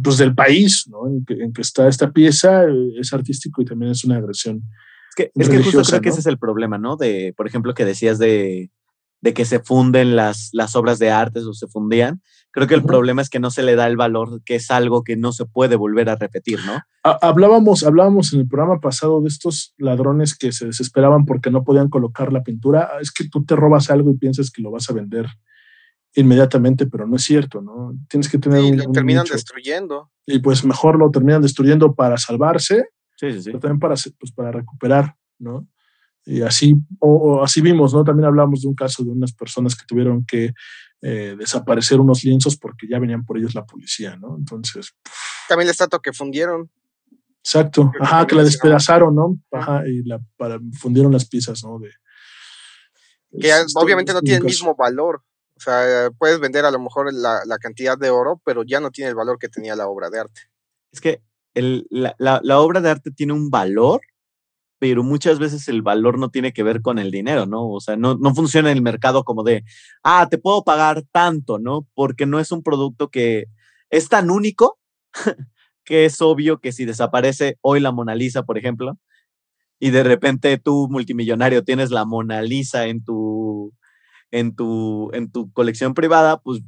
[0.00, 1.08] pues del país, ¿no?
[1.08, 4.62] En que, en que, está esta pieza, eh, es artístico y también es una agresión.
[5.10, 6.96] Es que, es que justo creo que ese es el problema, ¿no?
[6.96, 8.70] De, por ejemplo, que decías de
[9.22, 12.20] de que se funden las, las obras de arte o se fundían.
[12.50, 15.04] Creo que el problema es que no se le da el valor, que es algo
[15.04, 16.80] que no se puede volver a repetir, ¿no?
[17.02, 21.88] Hablábamos, hablábamos en el programa pasado de estos ladrones que se desesperaban porque no podían
[21.88, 22.90] colocar la pintura.
[22.92, 25.26] Ah, es que tú te robas algo y piensas que lo vas a vender
[26.14, 27.94] inmediatamente, pero no es cierto, ¿no?
[28.08, 30.10] Tienes que tener y lo terminan destruyendo.
[30.26, 33.44] Y pues mejor lo terminan destruyendo para salvarse, sí, sí, sí.
[33.46, 35.66] pero también para, pues, para recuperar, ¿no?
[36.24, 38.04] Y así, o, así vimos, ¿no?
[38.04, 40.52] También hablamos de un caso de unas personas que tuvieron que
[41.00, 44.36] eh, desaparecer unos lienzos porque ya venían por ellos la policía, ¿no?
[44.38, 44.94] Entonces.
[45.48, 46.70] También la estatua que fundieron.
[47.44, 49.36] Exacto, ajá, que la despedazaron, ¿no?
[49.50, 51.80] Ajá, y la para, fundieron las piezas, ¿no?
[51.80, 51.90] De,
[53.40, 55.22] que obviamente no tiene el mismo valor.
[55.56, 58.90] O sea, puedes vender a lo mejor la, la, cantidad de oro, pero ya no
[58.90, 60.42] tiene el valor que tenía la obra de arte.
[60.92, 61.22] Es que
[61.54, 64.02] el, la, la, la obra de arte tiene un valor
[64.82, 67.70] pero muchas veces el valor no tiene que ver con el dinero, ¿no?
[67.70, 69.62] O sea, no, no funciona el mercado como de,
[70.02, 71.86] ah, te puedo pagar tanto, ¿no?
[71.94, 73.44] Porque no es un producto que
[73.90, 74.80] es tan único
[75.84, 78.98] que es obvio que si desaparece hoy la Mona Lisa, por ejemplo,
[79.78, 83.72] y de repente tú, multimillonario, tienes la Mona Lisa en tu,
[84.32, 86.60] en tu, en tu colección privada, pues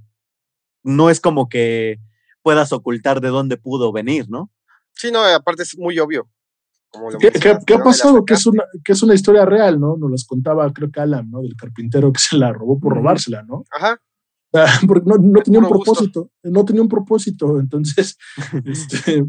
[0.84, 1.98] no es como que
[2.42, 4.52] puedas ocultar de dónde pudo venir, ¿no?
[4.92, 6.28] Sí, no, aparte es muy obvio.
[7.18, 8.24] ¿Qué, ha pasado?
[8.24, 9.97] Que es, una, que es una historia real, ¿no?
[9.97, 11.42] Nos las contaba, creo que Alan, ¿no?
[11.42, 13.64] Del carpintero que se la robó por robársela, ¿no?
[13.76, 14.01] Ajá.
[14.86, 18.16] Porque no, no tenía un propósito, no tenía un propósito, entonces
[18.64, 19.24] este,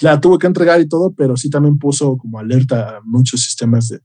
[0.00, 3.88] la tuvo que entregar y todo, pero sí también puso como alerta a muchos sistemas
[3.88, 4.00] de,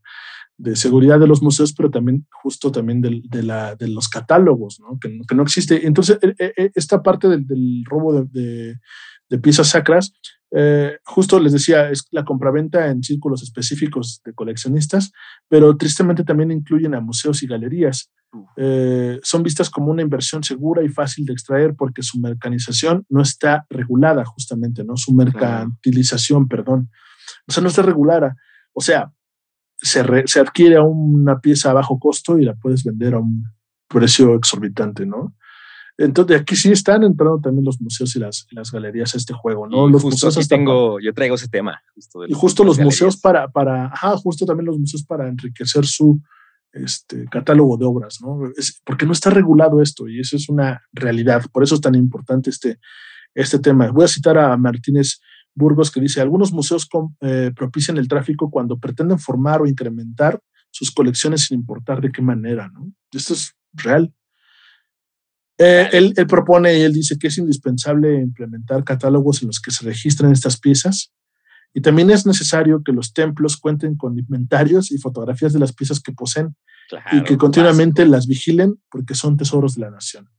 [0.58, 4.80] de seguridad de los museos, pero también justo también de, de, la, de los catálogos,
[4.82, 5.00] ¿no?
[5.00, 5.88] Que, que, no existe.
[5.88, 8.76] Entonces, e, e, e, esta parte del, del robo de,
[9.30, 10.14] de piezas sacras
[10.56, 15.12] eh, justo les decía, es la compraventa en círculos específicos de coleccionistas,
[15.48, 18.12] pero tristemente también incluyen a museos y galerías.
[18.58, 23.22] Eh, son vistas como una inversión segura y fácil de extraer porque su mercanización no
[23.22, 24.96] está regulada justamente, ¿no?
[24.96, 26.90] Su mercantilización, perdón.
[27.48, 28.36] O sea, no está regulada.
[28.74, 29.12] O sea,
[29.78, 33.44] se, se adquiere a una pieza a bajo costo y la puedes vender a un
[33.88, 35.36] precio exorbitante, ¿no?
[35.98, 39.68] Entonces, aquí sí están entrando también los museos y las, las galerías a este juego,
[39.68, 39.88] ¿no?
[39.88, 41.82] los justo museos tengo, yo traigo ese tema.
[42.28, 46.20] y justo los museos para, para, ajá, justo también los museos para enriquecer su
[46.72, 48.52] este, catálogo de obras, ¿no?
[48.58, 51.44] Es, porque no está regulado esto y eso es una realidad.
[51.52, 52.80] Por eso es tan importante este,
[53.36, 53.92] este tema.
[53.92, 55.20] Voy a citar a Martínez
[55.54, 56.90] Burgos que dice, algunos museos
[57.22, 60.42] eh, propician el tráfico cuando pretenden formar o incrementar
[60.72, 62.92] sus colecciones sin importar de qué manera, ¿no?
[63.12, 64.12] Esto es real.
[65.58, 69.86] Eh, él, propone y él dice que es indispensable implementar catálogos en los que se
[69.86, 71.14] registren estas piezas
[71.76, 76.00] y también es necesario que los templos cuenten con inventarios y fotografías de las piezas
[76.00, 76.56] que poseen
[77.12, 80.30] y que continuamente las vigilen porque son tesoros de la nación.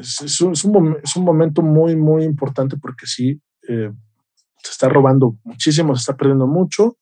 [0.00, 3.92] es, un, es, un, momento muy, muy importante porque sí, eh,
[4.62, 6.98] se está robando muchísimo, se está perdiendo mucho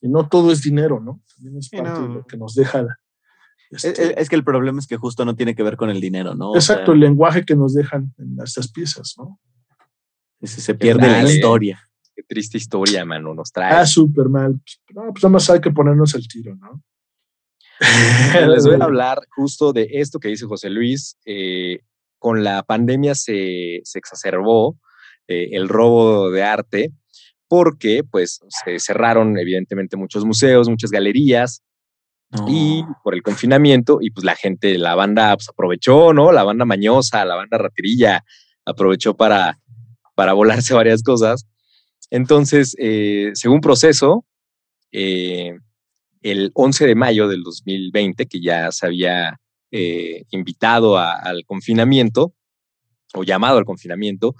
[0.00, 1.22] y no todo es dinero, ¿no?
[1.34, 2.84] También es parte de lo que nos deja
[3.72, 6.34] este es, que el problema es que justo no tiene que ver con el dinero,
[6.34, 6.54] ¿no?
[6.54, 9.40] Exacto, el lenguaje que nos dejan en estas piezas, ¿no?
[10.42, 11.88] se pierde la historia.
[12.14, 13.72] Qué triste historia, mano, nos trae.
[13.72, 14.60] Ah, súper mal.
[14.92, 16.82] No, pues nada más hay que ponernos el tiro, ¿no?
[18.52, 21.16] Les voy a hablar justo de esto que dice José Luis.
[21.24, 21.80] Eh,
[22.18, 24.78] con la pandemia se, se exacerbó
[25.26, 26.92] eh, el robo de arte
[27.48, 31.62] porque pues se cerraron evidentemente muchos museos, muchas galerías,
[32.46, 36.32] Y por el confinamiento, y pues la gente, la banda pues, aprovechó, ¿no?
[36.32, 38.24] La banda mañosa, la banda raterilla,
[38.64, 39.58] aprovechó para,
[40.14, 41.46] para volarse varias cosas.
[42.10, 44.24] Entonces, eh, según proceso,
[44.92, 45.58] eh,
[46.22, 52.34] el 11 de mayo del 2020, que ya se había eh, invitado al confinamiento
[53.14, 54.34] o llamado al confinamiento,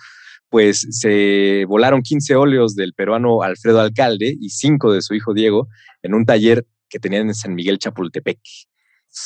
[0.48, 5.68] pues se volaron 15 óleos del peruano Alfredo Alcalde y 5 de su hijo Diego
[6.02, 8.38] en un taller que tenían en San Miguel Chapultepec.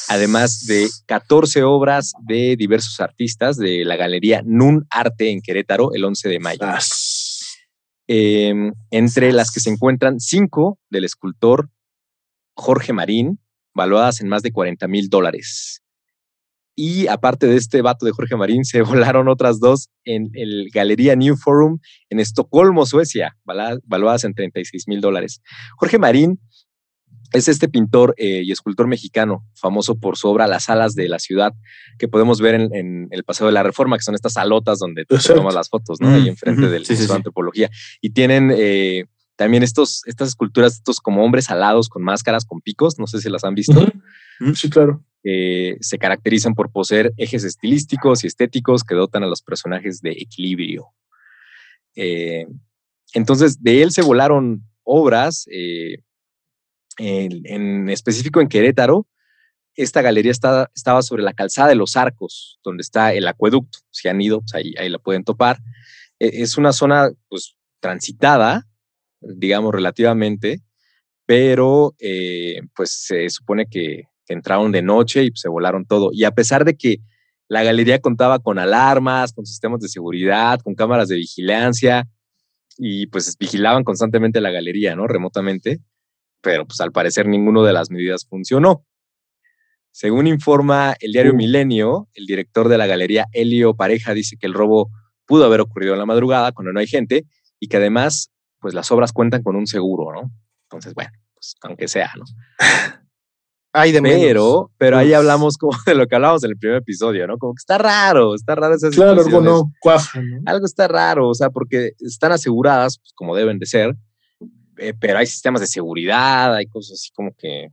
[0.08, 6.04] Además de 14 obras de diversos artistas de la galería Nun Arte en Querétaro el
[6.04, 6.66] 11 de mayo.
[8.08, 11.70] Em, entre las que se encuentran cinco del escultor
[12.54, 13.40] Jorge Marín,
[13.74, 15.82] valuadas en más de 40 mil dólares.
[16.78, 18.82] Y aparte de este vato de Jorge Marín, se
[19.14, 21.78] volaron otras dos en el Galería New Forum
[22.10, 25.40] en Estocolmo, Suecia, valuadas en 36 mil dólares.
[25.76, 26.38] Jorge Marín
[27.32, 31.18] es este pintor eh, y escultor mexicano, famoso por su obra Las alas de la
[31.18, 31.54] ciudad,
[31.98, 35.18] que podemos ver en, el Paseo de la Reforma, que son estas salotas donde te
[35.18, 36.08] tomas las fotos, ¿no?
[36.08, 37.70] Ahí mm, enfrente del de Antropología.
[38.00, 39.04] Y tienen eh,
[39.36, 43.28] también estos, estas esculturas, estos como hombres alados con máscaras, con picos, no sé si
[43.28, 43.86] las han visto.
[44.54, 45.02] Sí, claro.
[45.22, 50.92] se caracterizan por poseer ejes estilísticos y estéticos que dotan a los personajes de equilibrio.
[51.96, 52.46] Eh,
[53.14, 55.46] entonces, de él se volaron obras
[56.98, 59.06] en, específico en Querétaro,
[59.74, 63.78] esta galería estaba sobre la calzada de los arcos, donde está el acueducto.
[63.90, 65.58] Si han ido, pues ahí, ahí la pueden topar.
[66.18, 68.66] E, es una zona pues, transitada,
[69.20, 70.62] digamos, relativamente,
[71.26, 76.10] pero eh, pues se supone que, entraron de noche y pues, se volaron todo.
[76.12, 76.96] Y a pesar de que
[77.46, 82.08] la galería contaba con alarmas, con sistemas de seguridad, con cámaras de vigilancia,
[82.76, 85.06] y pues vigilaban constantemente la galería, ¿no?
[85.06, 85.80] Remotamente
[86.40, 88.84] pero pues al parecer ninguno de las medidas funcionó.
[89.90, 91.32] Según informa el diario.
[91.32, 94.90] Milenio, el director de la galería Helio Pareja dice que el robo
[95.24, 97.24] pudo haber ocurrido en la madrugada cuando no hay gente
[97.58, 100.30] y que además pues las obras cuentan con un seguro, ¿no?
[100.64, 102.24] Entonces, bueno, pues aunque sea, ¿no?
[103.72, 107.26] Ay, de pero, pero ahí hablamos como de lo que hablábamos en el primer episodio,
[107.26, 107.36] ¿no?
[107.36, 110.40] Como que está raro, está raro esa Claro, algo no cuaja, ¿no?
[110.46, 113.94] Algo está raro, o sea, porque están aseguradas, pues, como deben de ser,
[114.78, 117.70] eh, pero hay sistemas de seguridad, hay cosas así como que,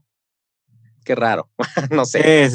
[1.04, 1.50] qué raro,
[1.90, 2.48] no sé.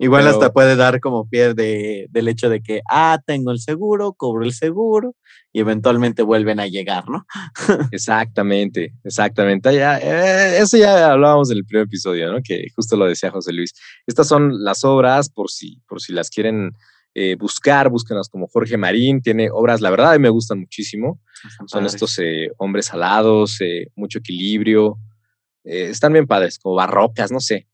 [0.00, 4.12] Igual hasta puede dar como pie de, del hecho de que, ah, tengo el seguro,
[4.12, 5.16] cobro el seguro
[5.52, 7.26] y eventualmente vuelven a llegar, ¿no?
[7.90, 9.74] exactamente, exactamente.
[9.74, 12.38] Ya, eh, eso ya hablábamos en el primer episodio, ¿no?
[12.44, 13.74] Que justo lo decía José Luis.
[14.06, 16.70] Estas son las obras, por si, por si las quieren
[17.20, 21.20] eh, buscar, búsquenas como Jorge Marín, tiene obras, la verdad, me gustan muchísimo.
[21.66, 25.00] Son estos eh, hombres alados, eh, mucho equilibrio.
[25.64, 27.66] están bien padres, como barrocas, no sé.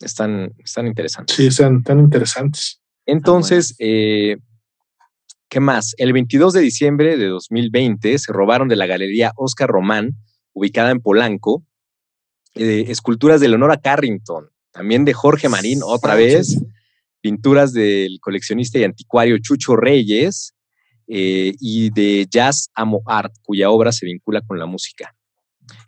[0.00, 1.36] Están, están interesantes.
[1.36, 2.82] Sí, están tan interesantes.
[3.06, 5.94] Entonces, ¿qué más?
[5.96, 10.16] El 22 de diciembre de 2020 se robaron de la galería Oscar Román,
[10.54, 11.64] ubicada en Polanco,
[12.54, 16.60] esculturas de Leonora Carrington, también de Jorge Marín, otra vez
[17.20, 20.54] pinturas del coleccionista y anticuario Chucho Reyes
[21.08, 25.14] eh, y de Jazz Amo Art, cuya obra se vincula con la música.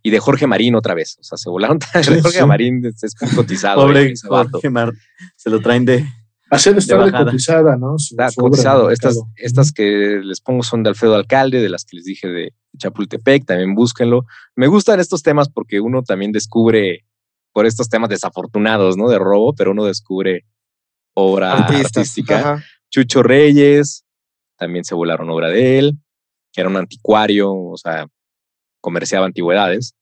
[0.03, 1.17] Y de Jorge Marín otra vez.
[1.21, 1.79] O sea, se volaron.
[2.23, 3.83] Jorge Marín es, cotizado.
[3.83, 4.99] Pobre Jorge Marín.
[5.37, 6.05] Se lo traen de.
[6.51, 7.97] Hacer estar de cotizada, ¿no?
[7.97, 8.91] Está cotizado.
[8.91, 12.53] Estas, estas que les pongo son de Alfredo Alcalde, de las que les dije de
[12.77, 14.27] Chapultepec, también búsquenlo.
[14.55, 17.07] Me gustan estos temas porque uno también descubre,
[17.53, 19.09] por estos temas desafortunados, ¿no?
[19.09, 20.45] De robo, pero uno descubre
[21.15, 22.63] obra artística.
[22.91, 24.05] Chucho Reyes,
[24.57, 25.99] también se volaron obra de él,
[26.55, 28.07] era un anticuario, o sea,
[28.81, 29.95] comerciaba antigüedades.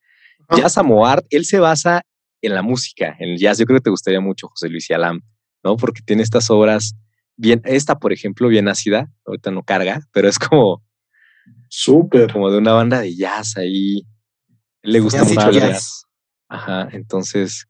[0.56, 2.02] Jazz Amoart, él se basa
[2.42, 3.58] en la música, en el jazz.
[3.58, 5.20] Yo creo que te gustaría mucho, José Luis y Alam,
[5.62, 5.76] ¿no?
[5.76, 6.96] Porque tiene estas obras
[7.36, 10.82] bien, esta, por ejemplo, bien ácida, ahorita no carga, pero es como
[11.68, 14.02] súper, como de una banda de jazz ahí.
[14.82, 16.04] Le gusta mucho el jazz.
[16.48, 17.66] Ajá, entonces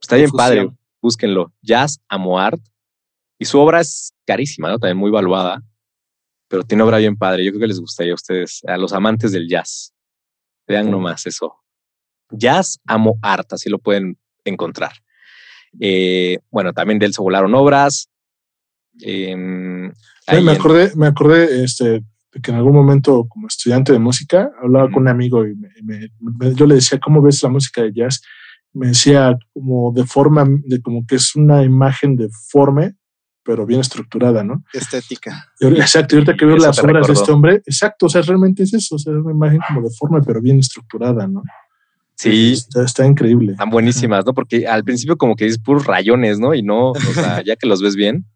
[0.00, 0.68] está bien padre
[1.00, 2.60] búsquenlo, Jazz Amoart.
[3.38, 4.78] Y su obra es carísima, ¿no?
[4.78, 5.62] También muy valuada,
[6.48, 7.44] pero tiene obra bien padre.
[7.44, 9.92] Yo creo que les gustaría a ustedes, a los amantes del jazz.
[10.66, 11.54] Vean nomás eso.
[12.30, 14.92] Jazz Amo Art, así lo pueden encontrar.
[15.80, 18.08] Eh, bueno, también de él se volaron obras.
[19.00, 19.92] Em,
[20.42, 24.90] me acordé, me acordé este, de que en algún momento, como estudiante de música, hablaba
[24.90, 25.54] con un amigo y
[26.54, 28.22] yo le decía, ¿cómo ves la música de jazz?
[28.76, 32.94] Me decía como de forma, de como que es una imagen deforme,
[33.42, 34.64] pero bien estructurada, ¿no?
[34.72, 35.48] Estética.
[35.60, 38.74] exacto, y ahorita que veo las obras de este hombre, exacto, o sea, realmente es
[38.74, 41.42] eso, o sea, es una imagen como deforme, pero bien estructurada, ¿no?
[42.16, 43.52] Sí, Está, está increíble.
[43.52, 44.34] están buenísimas, ¿no?
[44.34, 46.54] Porque al principio como que dices puros rayones, ¿no?
[46.54, 48.26] Y no, o sea, ya que los ves bien.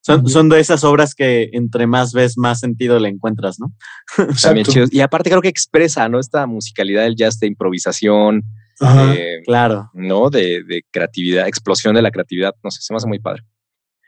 [0.00, 3.72] Son, son de esas obras que entre más ves, más sentido le encuentras, ¿no?
[4.42, 4.92] También chidos.
[4.92, 6.18] Y aparte creo que expresa, ¿no?
[6.18, 8.42] Esta musicalidad del jazz de improvisación,
[8.80, 9.14] Ajá.
[9.14, 9.90] eh, Claro.
[9.94, 10.30] ¿no?
[10.30, 12.54] De, de creatividad, explosión de la creatividad.
[12.62, 13.42] No sé, se me hace muy padre.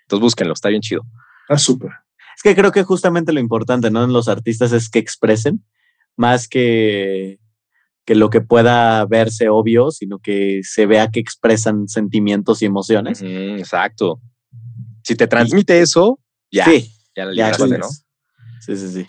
[0.02, 1.02] Entonces búsquenlo, está bien chido.
[1.48, 1.90] Ah, súper.
[2.36, 4.02] Es que creo que justamente lo importante, ¿no?
[4.04, 5.64] En los artistas es que expresen
[6.16, 7.38] más que,
[8.04, 13.22] que lo que pueda verse obvio, sino que se vea que expresan sentimientos y emociones.
[13.22, 14.20] Exacto.
[15.02, 16.18] Si te transmite eso,
[16.50, 17.88] ya, Sí, ya la ya ¿no?
[18.60, 19.06] Sí, sí, sí.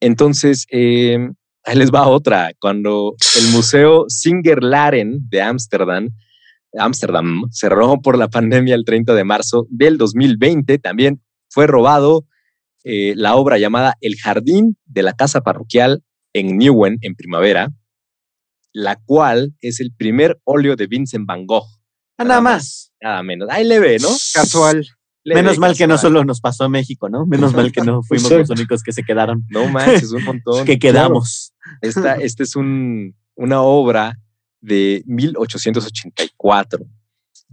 [0.00, 1.30] Entonces, eh,
[1.66, 2.52] ahí les va otra.
[2.58, 6.10] Cuando el Museo Singer-Laren de Ámsterdam,
[6.78, 12.26] Ámsterdam cerró por la pandemia el 30 de marzo del 2020, también fue robado
[12.84, 16.02] eh, la obra llamada El Jardín de la Casa Parroquial
[16.32, 17.70] en Nieuwen, en primavera,
[18.72, 21.66] la cual es el primer óleo de Vincent Van Gogh.
[22.18, 22.92] Ah, nada más.
[23.00, 23.48] Nada menos.
[23.50, 24.08] Ahí le ve, ¿no?
[24.34, 24.86] Casual.
[25.34, 27.26] Menos mal que no solo nos pasó a México, ¿no?
[27.26, 30.64] Menos mal que no fuimos los únicos que se quedaron, No manches, un montón.
[30.64, 31.52] que quedamos.
[31.80, 34.18] Esta, esta es un, una obra
[34.60, 36.84] de 1884.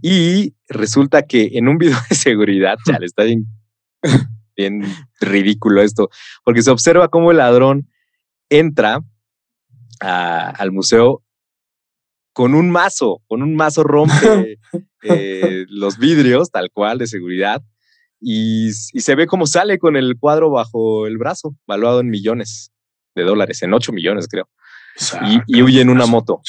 [0.00, 3.46] Y resulta que en un video de seguridad, chale, está bien,
[4.56, 4.82] bien
[5.20, 6.10] ridículo esto,
[6.44, 7.88] porque se observa cómo el ladrón
[8.50, 9.02] entra
[10.00, 11.22] a- al museo
[12.34, 14.58] con un mazo, con un mazo rompe
[15.02, 17.62] eh, los vidrios, tal cual, de seguridad,
[18.20, 22.72] y, y se ve cómo sale con el cuadro bajo el brazo, valuado en millones
[23.14, 24.48] de dólares, en 8 millones creo,
[25.26, 26.42] y, y huye en una moto.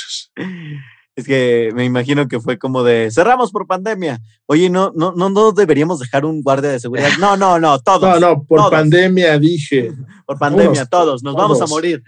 [1.16, 4.20] Es que me imagino que fue como de cerramos por pandemia.
[4.48, 7.10] Oye, no, no, no, no deberíamos dejar un guardia de seguridad.
[7.20, 8.02] No, no, no, todos.
[8.02, 8.72] No, no, por todos.
[8.72, 9.92] pandemia dije.
[10.26, 12.02] Por pandemia, Todos, todos, nos vamos a morir.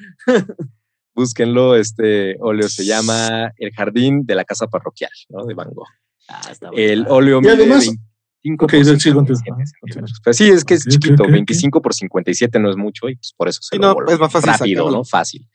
[1.18, 5.46] Búsquenlo, este óleo se llama El Jardín de la Casa Parroquial, ¿no?
[5.46, 5.88] De Van Gogh.
[6.30, 7.16] Ah, está El bueno.
[7.16, 9.74] óleo Y mide además- 25 Ok, por sí, 57 continúa, centímetros.
[9.82, 10.08] continúa.
[10.24, 11.32] Pues sí, es que es chiquito, ok, ok.
[11.32, 14.20] 25 por 57 no es mucho y pues por eso se Sí, lo no, es
[14.20, 14.98] más fácil rápido, sacarlo.
[15.00, 15.04] ¿no?
[15.04, 15.50] Fácil.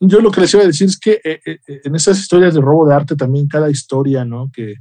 [0.00, 2.60] Yo lo que les iba a decir es que eh, eh, en esas historias de
[2.62, 4.50] robo de arte también cada historia, ¿no?
[4.50, 4.76] Que,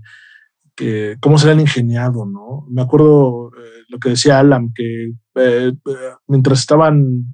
[0.75, 2.65] que cómo se le han ingeniado, ¿no?
[2.69, 5.73] Me acuerdo eh, lo que decía Alan, que eh, eh,
[6.27, 7.33] mientras estaban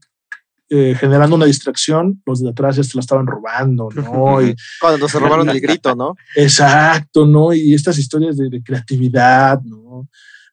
[0.74, 4.41] eh, generando una distracción, los de atrás ya se la estaban robando, ¿no?
[4.41, 6.15] Y, Cuando se robaron el grito, ¿no?
[6.36, 7.53] exacto, ¿no?
[7.53, 10.07] Y estas historias de, de creatividad, ¿no?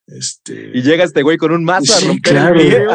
[0.08, 2.58] Este, Y llega este güey con un mazo a Sí, romper claro.
[2.60, 2.88] el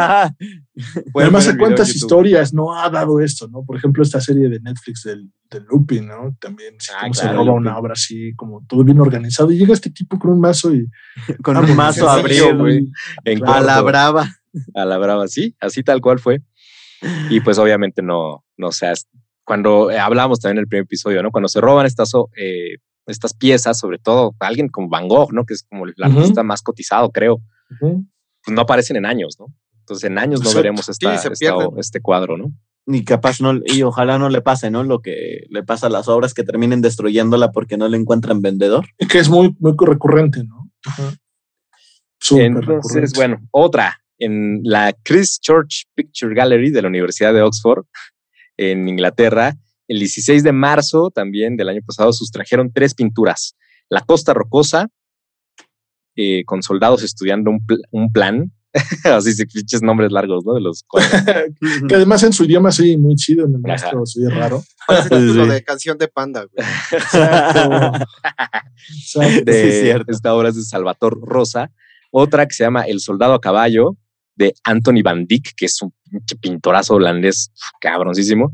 [1.15, 3.63] Además, ¿a cuántas historias no ha dado esto, no?
[3.63, 6.35] Por ejemplo, esta serie de Netflix del, del Lupin, ¿no?
[6.41, 9.51] También Ah, cómo se roba una obra así, como todo bien organizado.
[9.51, 10.87] Y llega este tipo con un mazo y.
[11.43, 12.89] Con Ah, un pues, mazo abrió, güey.
[13.23, 13.53] Claro.
[13.53, 14.35] A la brava.
[14.73, 16.41] a la brava, sí, así tal cual fue.
[17.29, 19.07] Y pues obviamente no, no seas,
[19.45, 21.31] cuando eh, hablamos también en el primer episodio, ¿no?
[21.31, 22.77] Cuando se roban estas, o- eh,
[23.07, 25.45] estas piezas, sobre todo alguien como Van Gogh, ¿no?
[25.45, 27.41] Que es como el artista más cotizado, creo,
[27.79, 29.47] pues no aparecen en años, ¿no?
[29.79, 30.57] Entonces en años no Exacto.
[30.59, 31.77] veremos esta, se esta- pierden.
[31.77, 32.53] este cuadro, ¿no?
[32.85, 34.83] Y capaz no, y ojalá no le pase, ¿no?
[34.83, 38.85] Lo que le pasa a las obras que terminen destruyéndola porque no le encuentran vendedor.
[39.09, 40.69] Que es muy, muy recurrente, ¿no?
[40.85, 41.13] Ajá.
[42.31, 42.67] Entonces,
[43.11, 43.11] recurrente.
[43.15, 47.85] bueno, otra, en la Christchurch Picture Gallery de la Universidad de Oxford,
[48.57, 49.55] en Inglaterra,
[49.87, 53.55] el 16 de marzo también del año pasado sustrajeron tres pinturas.
[53.89, 54.87] La Costa Rocosa,
[56.15, 58.51] eh, con soldados estudiando un, pl- un plan,
[59.03, 60.53] así se pinches nombres largos, ¿no?
[60.53, 60.83] De los
[61.87, 64.63] que además en su idioma sí, muy chido, en el nuestro sí es raro.
[64.87, 65.51] Parece Sí, título sí.
[65.51, 66.67] de canción de panda, güey.
[66.91, 68.05] Exacto.
[68.89, 69.45] Exacto.
[69.45, 70.11] de Sí, cierto.
[70.11, 71.71] esta obra es de Salvatore Rosa.
[72.11, 73.97] Otra que se llama El soldado a caballo
[74.35, 78.53] de Anthony Van Dyck, que es un pinche pintorazo holandés cabroncísimo.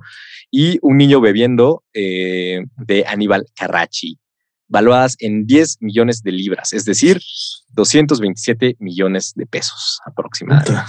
[0.52, 4.20] Y Un niño bebiendo eh, de Aníbal Carracci,
[4.68, 7.20] valuadas en 10 millones de libras, es decir,
[7.74, 10.82] 227 millones de pesos aproximadamente.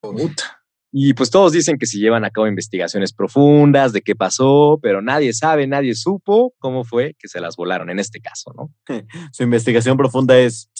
[0.00, 0.58] Puta.
[0.90, 5.02] Y pues todos dicen que se llevan a cabo investigaciones profundas de qué pasó, pero
[5.02, 8.72] nadie sabe, nadie supo cómo fue que se las volaron en este caso, ¿no?
[9.32, 10.70] Su investigación profunda es.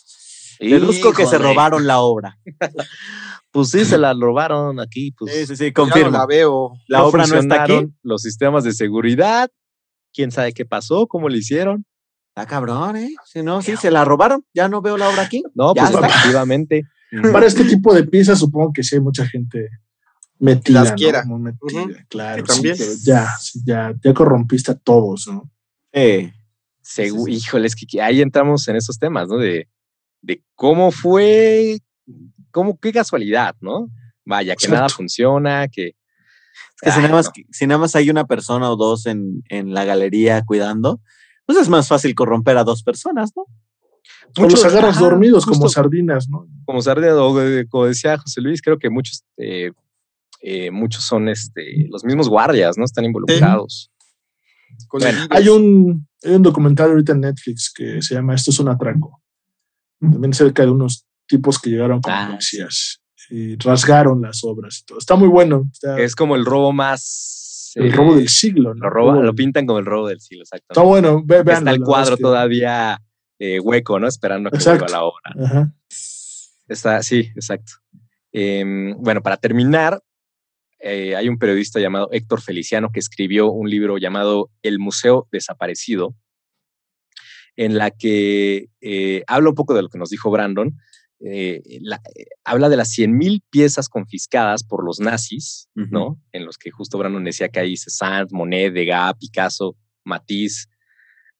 [0.60, 2.38] Deduzco que se robaron la obra.
[3.50, 5.10] Pues sí, se la robaron aquí.
[5.12, 6.10] Pues Sí, sí, sí, Ya no confirmo.
[6.10, 6.72] la veo.
[6.86, 7.88] La obra no está aquí.
[8.02, 9.48] Los sistemas de seguridad.
[10.12, 11.06] ¿Quién sabe qué pasó?
[11.06, 11.86] ¿Cómo le hicieron?
[12.28, 13.14] Está cabrón, ¿eh?
[13.24, 14.44] Si no, sí, se la robaron.
[14.52, 15.42] Ya no veo la obra aquí.
[15.54, 16.82] No, Ya pues efectivamente.
[17.32, 19.70] Para este tipo de piezas supongo que sí hay mucha gente
[20.38, 20.80] metida.
[20.82, 20.96] Las ¿no?
[20.96, 21.24] quiera.
[21.24, 21.92] Muy metida, Ujú.
[22.10, 22.44] claro.
[22.46, 22.76] Sí, también.
[22.76, 25.50] sí, pero ya, sí, ya, ya corrompiste a todos, ¿no?
[25.92, 26.32] Eh,
[26.82, 27.32] Sí, sí.
[27.32, 29.36] Híjole, es que que ahí entramos en esos temas, ¿no?
[29.38, 29.68] De,
[30.22, 31.78] de cómo fue,
[32.50, 33.88] cómo, qué casualidad, ¿no?
[34.24, 35.94] Vaya, que nada funciona, que Es
[36.82, 37.32] que si nada, más, no.
[37.50, 41.00] si nada más hay una persona o dos en, en la galería cuidando,
[41.46, 43.42] pues es más fácil corromper a dos personas, ¿no?
[44.36, 46.46] O los Muchos- agarras dormidos como sardinas, ¿no?
[46.66, 47.34] como sardinas, o
[47.70, 49.72] como decía José Luis, creo que muchos, eh,
[50.42, 52.84] eh, muchos son este, los mismos guardias, ¿no?
[52.84, 53.90] Están involucrados.
[54.92, 58.68] Bueno, Hay un, hay un documental ahorita en Netflix que se llama Esto es un
[58.68, 59.22] atraco.
[60.00, 64.84] También cerca de unos tipos que llegaron con Ah, policías y rasgaron las obras y
[64.84, 64.98] todo.
[64.98, 65.68] Está muy bueno.
[65.72, 67.72] está- Es como el robo más.
[67.74, 68.74] el eh, robo del siglo.
[68.74, 68.84] ¿no?
[68.84, 70.66] Lo, roba, Robo- lo pintan como el robo del siglo, exacto.
[70.70, 71.22] Está bueno.
[71.24, 73.00] Ve, véanlo, Está el cuadro que- todavía
[73.38, 74.08] eh, hueco, ¿no?
[74.08, 74.84] Esperando a que Exacto.
[74.86, 75.46] vuelva la obra.
[75.46, 75.72] Ajá.
[76.66, 77.72] Está, sí, exacto.
[78.32, 80.00] Em, bueno, para terminar,
[80.80, 86.14] eh, hay un periodista llamado Héctor Feliciano que escribió un libro llamado El Museo Desaparecido,
[87.58, 90.78] en la que eh, habla un poco de lo que nos dijo Brandon.
[91.20, 95.68] eh, la- eh, habla de las 100.000 piezas confiscadas por los nazis.
[95.90, 96.20] ¿no?
[96.30, 100.66] En los que justo Brandon decía que hay Cézanne, Monet, Degas, Picasso, Matisse,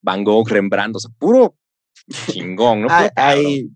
[0.03, 1.55] Van Gogh, Rembrandt, o sea, puro
[2.27, 2.89] chingón, ¿no?
[2.91, 3.69] Hay, hay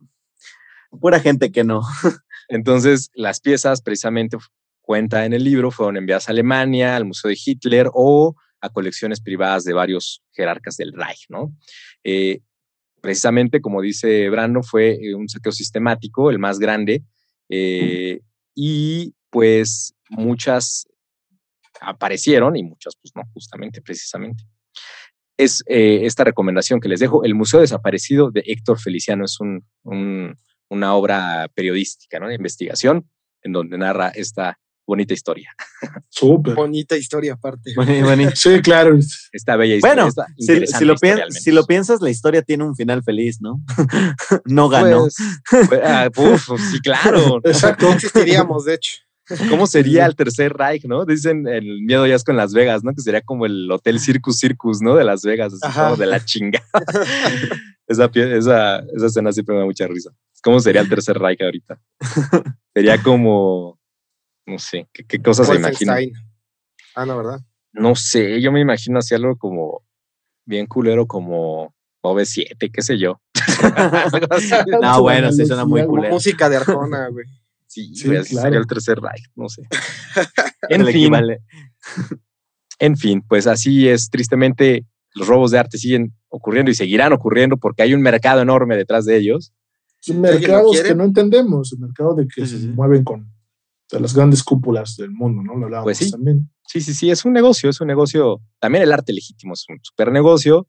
[1.00, 1.82] pura gente que no.
[2.48, 4.36] Entonces, las piezas precisamente
[4.80, 9.20] cuenta en el libro fueron enviadas a Alemania, al Museo de Hitler o a colecciones
[9.20, 11.52] privadas de varios jerarcas del Reich, ¿no?
[12.04, 12.40] Eh,
[13.00, 17.02] precisamente, como dice Brando, fue eh, un saqueo sistemático, el más grande,
[17.48, 18.20] eh,
[18.54, 20.86] y pues muchas
[21.80, 24.44] aparecieron y muchas, pues no, justamente, precisamente.
[25.36, 29.66] Es eh, esta recomendación que les dejo, El Museo Desaparecido de Héctor Feliciano, es un,
[29.82, 30.38] un-
[30.68, 32.28] una obra periodística, ¿no?
[32.28, 33.10] De investigación,
[33.42, 34.58] en donde narra esta
[34.92, 35.54] bonita historia,
[36.10, 36.54] Súper.
[36.54, 37.72] bonita historia aparte.
[37.74, 38.98] Bueno, bueno, Sí, claro.
[39.32, 40.04] esta bella historia.
[40.04, 43.62] Bueno, si, lo historia, si lo piensas, la historia tiene un final feliz, ¿no?
[44.44, 45.08] no ganó.
[45.50, 47.40] Pues, pues, ah, uf, sí, claro.
[47.42, 47.86] Exacto.
[47.86, 48.92] No existiríamos, de hecho.
[49.48, 51.06] ¿Cómo sería el tercer Reich, no?
[51.06, 52.92] Dicen el miedo ya es con Las Vegas, ¿no?
[52.92, 54.94] Que sería como el Hotel Circus Circus, ¿no?
[54.94, 55.84] De Las Vegas, así Ajá.
[55.84, 56.66] como de la chingada.
[57.86, 60.10] esa, esa, esa escena siempre me da mucha risa.
[60.42, 61.80] ¿Cómo sería el tercer Reich ahorita?
[62.74, 63.78] Sería como,
[64.46, 65.96] no sé, ¿qué, qué cosas se imaginan?
[65.96, 66.32] Wolfenstein.
[66.94, 67.40] Ah, no, ¿verdad?
[67.72, 69.82] No sé, yo me imagino así algo como
[70.44, 73.20] bien culero como OV7, qué sé yo.
[74.80, 76.14] No, bueno, sí suena muy culero.
[76.14, 77.26] Música de Arjona, güey.
[77.66, 78.24] Sí, claro.
[78.24, 79.62] sería el tercer Reich, no sé.
[80.68, 81.12] En fin,
[82.78, 84.10] En fin, pues así es.
[84.10, 84.84] Tristemente,
[85.14, 89.06] los robos de arte siguen ocurriendo y seguirán ocurriendo porque hay un mercado enorme detrás
[89.06, 89.52] de ellos.
[90.14, 93.31] Mercados que no entendemos, el mercado de que Sí, sí, se mueven con
[93.96, 95.56] de las grandes cúpulas del mundo, ¿no?
[95.58, 96.10] Lo hablábamos Pues sí.
[96.10, 96.50] también.
[96.66, 98.40] Sí, sí, sí, es un negocio, es un negocio.
[98.58, 100.68] También el arte legítimo es un super negocio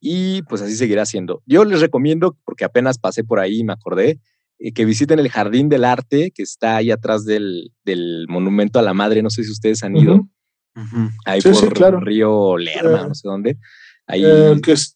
[0.00, 1.42] y pues así seguirá siendo.
[1.46, 4.20] Yo les recomiendo, porque apenas pasé por ahí y me acordé,
[4.58, 8.82] eh, que visiten el Jardín del Arte que está ahí atrás del, del Monumento a
[8.82, 9.22] la Madre.
[9.22, 10.30] No sé si ustedes han ido Ujú.
[10.76, 11.10] Ujú.
[11.26, 12.00] ahí Sí, por sí, claro.
[12.00, 13.58] Río Lerma, Eh, no sé dónde.
[14.06, 14.94] Ahí Eh, que está,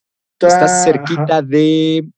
[0.48, 0.84] está ajá.
[0.84, 2.08] cerquita de.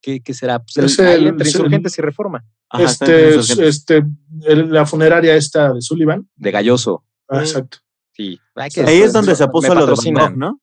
[0.00, 0.58] ¿Qué, qué será?
[0.60, 2.44] Pues el- Es el- entre es el- insurgentes y reforma.
[2.70, 3.36] Ajá, este,
[3.66, 4.04] este,
[4.46, 6.28] el- la funeraria esta de Sullivan.
[6.36, 7.04] De Galloso.
[7.28, 7.78] Ah, exacto.
[8.12, 8.38] Sí.
[8.54, 10.14] Hay que- Ahí es donde se puso lo de Van.
[10.32, 10.60] Gogh, ¿no?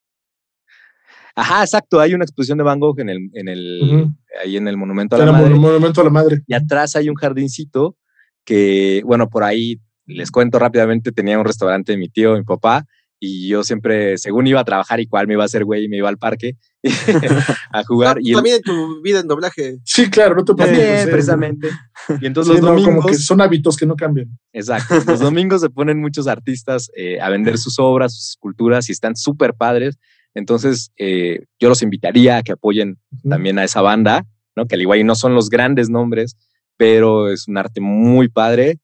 [1.38, 2.00] Ajá, exacto.
[2.00, 4.08] Hay una exposición de Van Gogh en el, en el,
[4.44, 5.50] ahí en el Monumento a la Madre.
[5.50, 6.44] mon- monumento a la madre.
[6.48, 7.98] Y atrás hay un jardincito
[8.46, 12.86] que, bueno, por ahí les cuento rápidamente, tenía un restaurante de mi tío, mi papá,
[13.26, 15.98] y yo siempre, según iba a trabajar, igual me iba a hacer güey y me
[15.98, 16.54] iba al parque
[17.72, 18.18] a jugar.
[18.22, 19.78] Y También en tu vida en doblaje.
[19.84, 21.12] Sí, claro, no te también, preocupes, eh.
[21.12, 21.70] precisamente.
[22.22, 22.96] Y entonces Sí, los no, domingos.
[23.04, 24.28] como que son hábitos que no cambian.
[24.54, 24.96] Exacto.
[25.08, 29.16] Los domingos se ponen muchos artistas eh, a vender sus obras, sus esculturas y están
[29.16, 29.98] súper padres.
[30.36, 33.30] Entonces, eh, yo los invitaría a que apoyen Ujú.
[33.30, 34.68] también a esa banda, ¿no?
[34.68, 36.36] Que al igual no son los grandes nombres,
[36.78, 38.78] pero es un arte muy padre.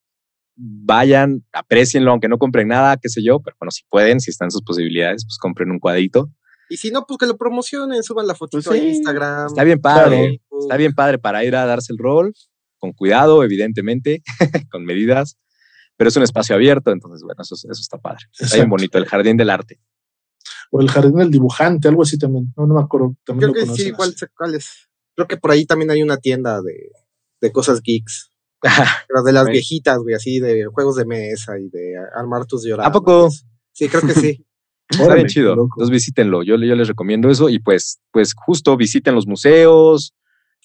[0.64, 4.52] Vayan, aprecienlo, aunque no compren nada, qué sé yo, pero bueno, si pueden, si están
[4.52, 6.32] sus posibilidades, pues compren un cuadrito.
[6.70, 9.48] Y si no, pues que lo promocionen, suban la fotito Pues a sí, Instagram.
[9.48, 12.34] Está bien padre, está bien padre para ir a darse el rol,
[12.78, 14.22] con cuidado, evidentemente,
[14.72, 15.38] con medidas,
[15.98, 18.26] pero es un espacio abierto, entonces, bueno, eso, eso está padre.
[18.38, 19.80] Está bien bonito, el jardín del arte.
[20.70, 22.54] O el jardín del dibujante, algo así también.
[22.56, 23.16] No, no me acuerdo.
[23.26, 24.90] También Creo lo que sí, sé cuál es.
[25.16, 26.92] Creo que por ahí también hay una tienda de,
[27.42, 28.31] de cosas geeks.
[28.62, 32.90] Pero de las viejitas, güey, así de juegos de mesa y de armar tus lloradas.
[32.90, 33.30] ¿A poco?
[33.72, 34.46] Sí, creo que sí.
[34.90, 35.54] Está bien chido.
[35.54, 36.44] Entonces visítenlo.
[36.44, 40.14] Yo, yo les recomiendo eso y pues, pues justo visiten los museos.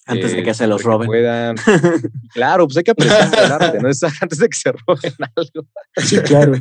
[0.05, 1.07] Antes de eh, que se los roben.
[1.07, 1.55] puedan.
[2.33, 3.89] Claro, pues hay que apreciar el arte, ¿no?
[3.89, 5.67] Es antes de que se roben algo.
[5.97, 6.55] Sí, claro.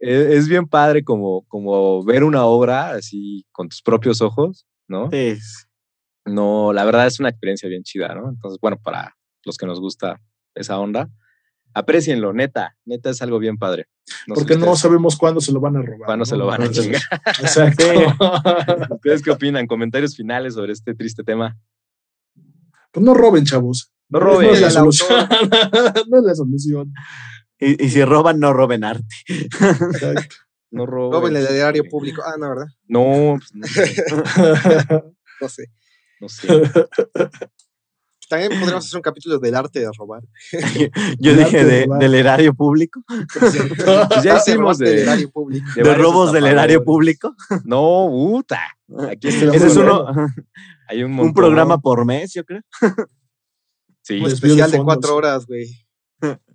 [0.00, 5.10] Eh, Es bien padre como, como ver una obra así con tus propios ojos, ¿no?
[5.10, 5.38] Sí.
[6.26, 8.28] No, la verdad es una experiencia bien chida, ¿no?
[8.28, 10.20] Entonces, bueno, para los que nos gusta
[10.60, 11.08] esa onda,
[11.72, 12.76] Aprecienlo, neta.
[12.84, 13.86] Neta es algo bien padre.
[14.26, 16.04] No Porque no sabemos cuándo se lo van a robar.
[16.04, 17.00] cuándo se lo van a chingar.
[17.40, 17.84] Exacto.
[18.90, 19.68] ¿Ustedes qué opinan?
[19.68, 21.56] Comentarios finales sobre este triste tema.
[22.90, 23.92] pues no roben, chavos.
[24.08, 24.50] No No roben.
[24.50, 25.08] es la solución.
[26.08, 26.92] no es la solución.
[27.60, 29.06] Y, y si roban, no roben arte.
[29.28, 30.34] Exacto.
[30.72, 31.12] No roben.
[31.20, 32.22] Roben el erario público.
[32.24, 32.66] Ah, no, ¿verdad?
[32.86, 34.04] No, pues, no, sé,
[35.40, 35.64] No sé.
[36.20, 36.48] no sé.
[38.30, 40.22] También podríamos hacer un capítulo del arte de robar.
[41.18, 43.02] Yo El dije de de- del erario público,
[43.38, 45.66] Pues ya hicimos robar del de, erario público.
[45.74, 47.34] de, robos del erario público.
[47.64, 48.60] No, puta.
[49.10, 50.06] Aquí está Ese es uno,
[50.88, 52.62] Hay un, un programa por mes, yo creo.
[54.02, 54.18] Sí.
[54.18, 55.66] Un de especial de cuatro horas, güey.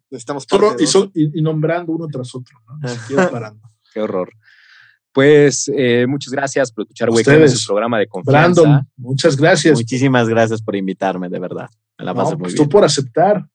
[0.10, 0.90] Necesitamos y, dos.
[0.90, 2.78] son- y- y nombrando uno tras otro, ¿no?
[2.82, 3.70] Ni siquiera parando.
[3.94, 4.30] Qué horror.
[5.16, 7.60] Pues eh, muchas gracias por escuchar, Créeme, Ustedes.
[7.62, 8.62] su programa de confianza.
[8.62, 9.78] Brandon, muchas gracias.
[9.80, 11.70] Muchísimas gracias por invitarme, de verdad.
[11.98, 12.66] Me la No, pasé muy pues bien.
[12.66, 13.48] tú por aceptar.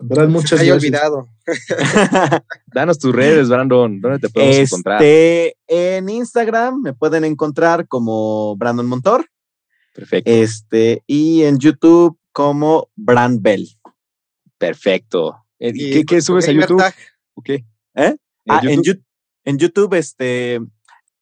[0.00, 0.76] En verdad, muchas gracias.
[0.76, 1.28] olvidado.
[2.66, 4.00] Danos tus redes, Brandon.
[4.00, 5.00] ¿Dónde te podemos encontrar?
[5.00, 9.26] Este, en Instagram me pueden encontrar como Brandon Montor.
[9.94, 10.28] Perfecto.
[10.28, 13.68] Este, y en YouTube como Brand Bell.
[14.58, 15.36] Perfecto.
[15.60, 16.78] Eh, Y ¿Qué, subes a YouTube?
[16.78, 16.94] tag,
[17.34, 17.64] ¿O qué?
[17.94, 18.16] ¿Eh?
[18.48, 18.98] Ah, en, YouTube?
[18.98, 19.03] Yu-
[19.44, 20.60] en YouTube, este.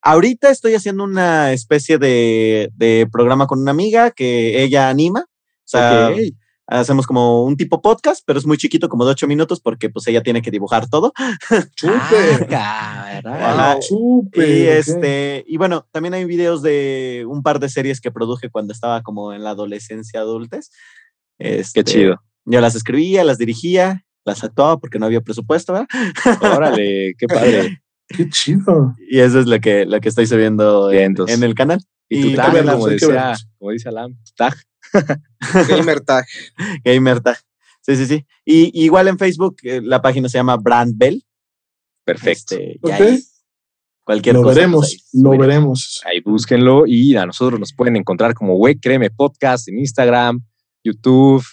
[0.04, 5.20] Ahorita estoy haciendo una especie de, de programa con una amiga que ella anima.
[5.20, 6.18] O sea, Ok.
[6.66, 10.06] hacemos como un tipo podcast, pero es muy chiquito, como de ocho minutos, porque pues
[10.08, 11.12] ella tiene que dibujar todo.
[11.76, 12.48] Súper.
[12.52, 13.76] Ah.
[13.80, 14.48] Súper.
[14.48, 14.68] Y ok.
[14.74, 19.02] este, y bueno, también hay videos de un par de series que produje cuando estaba
[19.02, 20.70] como en la adolescencia adultez.
[21.38, 22.22] Este, Qué chido.
[22.44, 25.88] Yo las escribía, las dirigía, las actuaba porque no había presupuesto, ¿verdad?
[26.40, 27.78] Órale, qué padre.
[28.08, 28.94] Qué chido.
[29.08, 31.80] Y eso es lo que, lo que estoy subiendo en, el canal.
[32.08, 34.54] Y Y tu tag, como decía, como dice Alam, tu tag.
[35.68, 36.26] Gamer tag.
[36.84, 37.38] Gamer Tag.
[37.80, 38.26] Sí, sí, sí.
[38.44, 41.24] Y igual en Facebook eh, la página se llama Brand Bell.
[42.04, 42.54] Perfecto.
[42.54, 42.92] Este, y Ok.
[42.92, 43.22] ahí
[44.04, 44.54] cualquier Lo cosa.
[44.54, 46.02] pues, veremos, ahí lo veremos.
[46.04, 50.40] Ahí búsquenlo y a nosotros nos pueden encontrar como Güey Créeme Podcast en Instagram,
[50.84, 51.44] YouTube,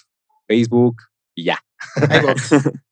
[0.47, 0.97] Facebook
[1.35, 1.59] y ya.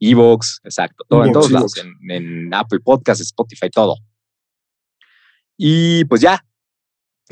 [0.00, 3.96] Evox, exacto, todo en todos lados, en, en Apple Podcast, Spotify, todo.
[5.56, 6.44] Y pues ya,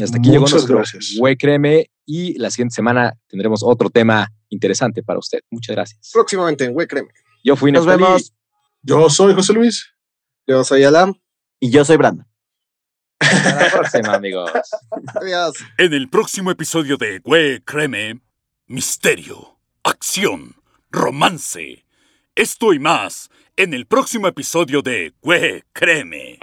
[0.04, 1.14] hasta aquí llegó Muchas nuestro gracias.
[1.18, 5.40] Güey Créeme y la siguiente semana tendremos otro tema interesante para usted.
[5.50, 6.10] Muchas gracias.
[6.12, 7.10] Próximamente en Güey Créeme.
[7.42, 8.32] Yo fui Nos vemos.
[8.82, 9.86] Yo soy José Luis.
[10.46, 11.14] Yo soy Alam.
[11.60, 12.26] Y yo soy Brandon.
[13.18, 14.50] Hasta la próxima, amigos.
[15.14, 15.54] Adiós.
[15.78, 18.20] En el próximo episodio de Güey Créeme,
[18.66, 20.56] misterio, acción,
[20.90, 21.85] romance.
[22.36, 26.38] Esto y más en el próximo episodio de Güey Créeme.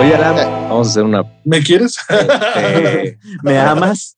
[0.00, 0.34] Oye, Alan,
[0.68, 1.22] vamos a hacer una.
[1.44, 1.96] ¿Me quieres?
[2.56, 4.16] eh, ¿Me amas?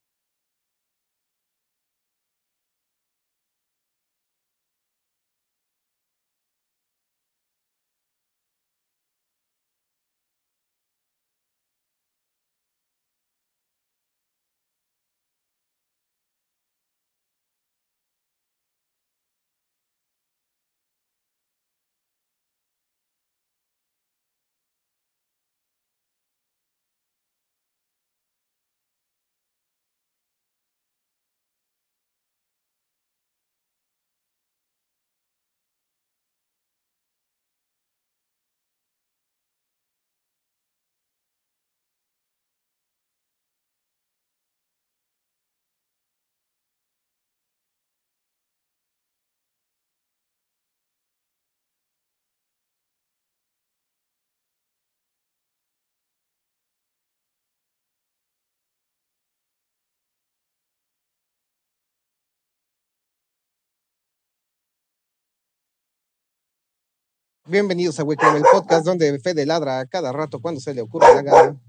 [67.47, 71.15] Bienvenidos a Créeme, el podcast donde Fede ladra a cada rato cuando se le ocurre
[71.15, 71.61] la gana.